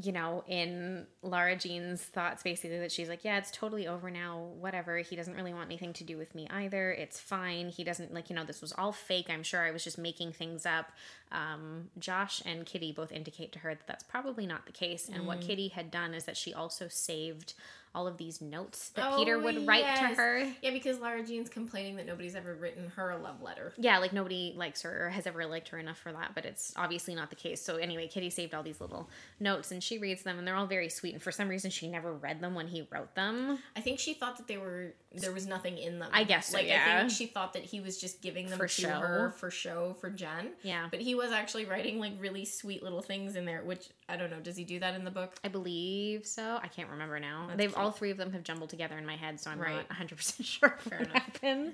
[0.03, 4.51] you know, in Lara Jean's thoughts, basically, that she's like, yeah, it's totally over now,
[4.59, 4.99] whatever.
[4.99, 6.93] He doesn't really want anything to do with me either.
[6.93, 7.69] It's fine.
[7.69, 9.27] He doesn't, like, you know, this was all fake.
[9.31, 10.93] I'm sure I was just making things up.
[11.33, 15.09] Um, Josh and Kitty both indicate to her that that's probably not the case.
[15.09, 15.27] And Mm.
[15.27, 17.55] what Kitty had done is that she also saved
[17.95, 20.51] all of these notes that Oh, Peter would write to her.
[20.63, 23.75] Yeah, because Lara Jean's complaining that nobody's ever written her a love letter.
[23.77, 26.73] Yeah, like nobody likes her or has ever liked her enough for that, but it's
[26.75, 27.61] obviously not the case.
[27.63, 29.11] So anyway, Kitty saved all these little
[29.41, 31.13] notes and she reads them and they're all very sweet.
[31.13, 33.59] And for some reason, she never read them when he wrote them.
[33.77, 36.09] I think she thought that they were there was nothing in them.
[36.15, 38.67] I guess so, like I think she thought that he was just giving them For
[38.69, 38.89] to show.
[38.89, 40.53] her for show for Gen.
[40.63, 40.89] Yeah.
[40.91, 43.63] but he was actually writing like really sweet little things in there.
[43.63, 44.41] Which I don't know.
[44.41, 45.35] Does he do that in the book?
[45.45, 46.59] I believe so.
[46.63, 47.45] I can't remember now.
[47.49, 47.83] That's They've cute.
[47.85, 49.75] all three of them have jumbled together in my head, so I'm Right.
[49.77, 51.13] not 100 percent sure what enough.
[51.15, 51.73] happened.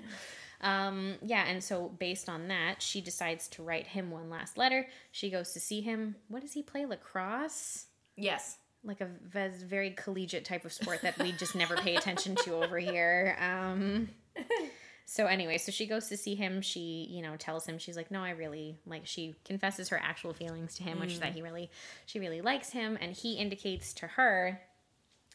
[0.61, 4.87] Um, yeah, and so based on that, she decides to write him one last letter.
[5.11, 6.15] She goes to see him.
[6.27, 6.85] What does he play?
[6.85, 7.85] Lacrosse.
[8.17, 8.57] Yes.
[8.83, 12.77] like a very collegiate type of sport that we just never pay attention to over
[12.77, 13.37] here.
[13.39, 14.09] Um,
[15.09, 16.61] so anyway, so she goes to see him.
[16.61, 19.07] She, you know, tells him she's like, no, I really like.
[19.07, 21.35] She confesses her actual feelings to him, which is that mm.
[21.35, 21.71] he really,
[22.05, 24.61] she really likes him, and he indicates to her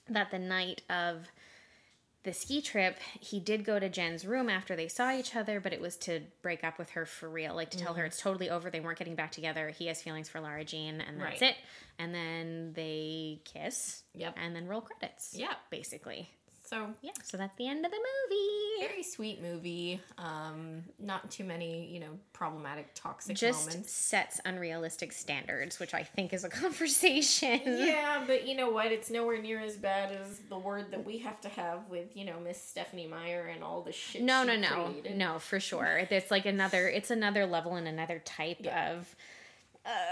[0.08, 1.26] that the night of
[2.22, 5.72] the ski trip, he did go to Gen's room after they saw each other, but
[5.72, 8.06] it was to break up with her for real, like to tell her mm.
[8.06, 8.70] it's totally over.
[8.70, 9.70] They weren't getting back together.
[9.70, 11.50] He has feelings for Lara Jean, and that's Right.
[11.50, 11.56] it.
[11.98, 14.04] And then they kiss.
[14.14, 14.36] Yep.
[14.40, 15.34] And then roll credits.
[15.36, 15.56] Yep.
[15.70, 16.30] Basically.
[16.66, 17.10] So Yeah.
[17.22, 18.88] So that's the end of the movie.
[18.88, 20.00] very sweet movie.
[20.18, 23.92] Um, not too many, you know, problematic toxic Just moments.
[23.92, 27.60] sets unrealistic standards, which I think is a conversation.
[27.64, 28.86] Yeah, but you know what?
[28.86, 32.24] It's nowhere near as bad as the word that we have to have with, you
[32.24, 34.22] know, Miss Stephanie Meyer and all the shit.
[34.22, 35.16] No, no, no, created.
[35.16, 36.06] no, for sure.
[36.10, 36.88] It's like another.
[36.88, 38.92] It's another level and another type Yeah.
[38.92, 39.14] of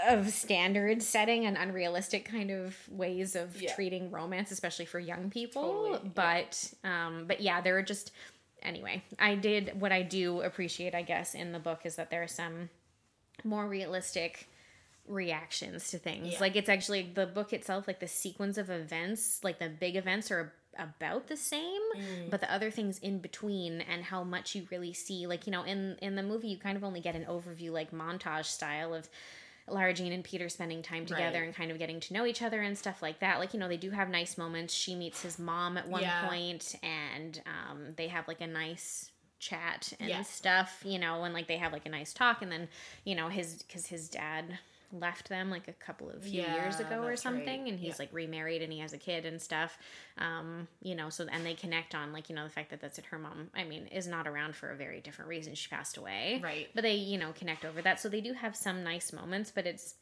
[0.07, 3.73] of standard setting and unrealistic kind of ways of Yeah.
[3.73, 5.63] treating romance, especially for young people.
[5.63, 6.09] Totally, yeah.
[6.13, 8.11] But, um, but yeah, there are just
[8.61, 9.03] anyway.
[9.19, 12.27] I did what I do appreciate, I guess, in the book is that there are
[12.27, 12.69] some
[13.43, 14.47] more realistic
[15.07, 16.33] reactions to things.
[16.33, 16.39] Yeah.
[16.39, 20.31] Like it's actually the book itself, like the sequence of events, like the big events
[20.31, 22.29] are about the same, Mm.
[22.31, 25.63] but the other things in between and how much you really see, like you know,
[25.63, 29.09] in in the movie, you kind of only get an overview, like montage style of.
[29.67, 31.45] Lara Jean and Peter spending time together Right.
[31.45, 33.39] and kind of getting to know each other and stuff like that.
[33.39, 34.73] Like, you know, they do have nice moments.
[34.73, 36.27] She meets his mom at one Yeah.
[36.27, 40.21] point and um, they have like a nice chat and Yeah.
[40.23, 42.41] stuff, you know, and like they have like a nice talk.
[42.41, 42.67] And then,
[43.03, 44.59] you know, his, because his dad
[44.93, 47.69] left them like a couple of few years ago or something right.
[47.71, 47.95] and he's Yeah.
[47.99, 49.77] like remarried and he has a kid and stuff
[50.19, 52.99] um you know so and they connect on like you know the fact that that's
[52.99, 55.97] it her mom i mean is not around for a very different reason she passed
[55.97, 56.69] away Right.
[56.75, 59.65] but they you know connect over that so they do have some nice moments but
[59.65, 59.95] it's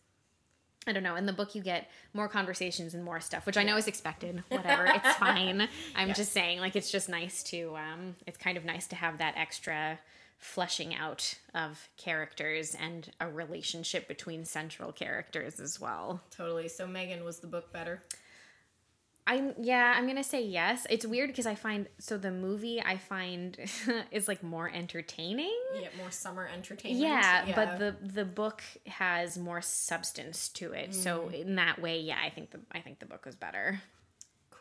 [0.87, 1.15] I don't know.
[1.15, 4.43] In the book, you get more conversations and more stuff, which I know is expected.
[4.49, 5.69] Whatever, it's fine.
[5.95, 7.75] I'm just saying, like, it's just nice to.
[7.75, 9.99] Um, it's kind of nice to have that extra
[10.41, 16.21] fleshing out of characters and a relationship between central characters as well.
[16.35, 16.67] Totally.
[16.67, 18.01] So Megan was the book better.
[19.27, 20.87] I'm yeah, I'm gonna say yes.
[20.89, 23.55] It's weird because I find so the movie I find
[24.11, 25.55] is like more entertaining.
[25.79, 27.01] Yeah, more summer entertainment.
[27.03, 30.95] Yeah, but the the book has more substance to it.
[30.95, 31.33] So Mm.
[31.41, 33.79] in that way, yeah, I think the I think the book was better.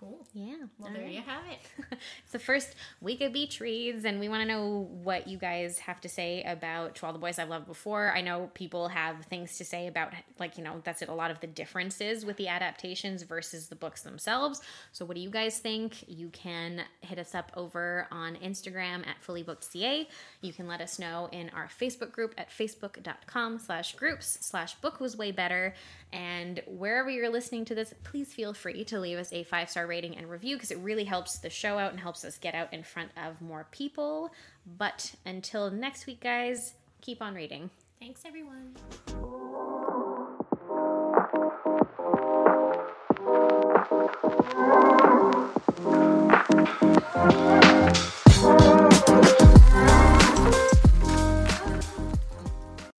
[0.00, 0.26] Cool.
[0.32, 0.54] Yeah.
[0.78, 1.12] Well, there right.
[1.12, 1.58] you have it.
[2.22, 5.78] It's the first week of beach reads, and we want to know what you guys
[5.80, 8.10] have to say about To All the Boys I've Loved Before.
[8.10, 11.30] I know people have things to say about, like, you know, that's it, a lot
[11.30, 14.62] of the differences with the adaptations versus the books themselves.
[14.92, 16.08] So, what do you guys think?
[16.08, 20.06] You can hit us up over on Instagram at fullybookedca.
[20.40, 24.98] You can let us know in our Facebook group at facebook.com slash groups slash book
[24.98, 25.74] was way better.
[26.12, 29.86] And wherever you're listening to this, please feel free to leave us a five star
[29.90, 32.72] rating and review because it really helps the show out and helps us get out
[32.72, 34.30] in front of more people.
[34.78, 37.70] But until next week, guys, keep on reading.
[37.98, 38.76] Thanks, everyone.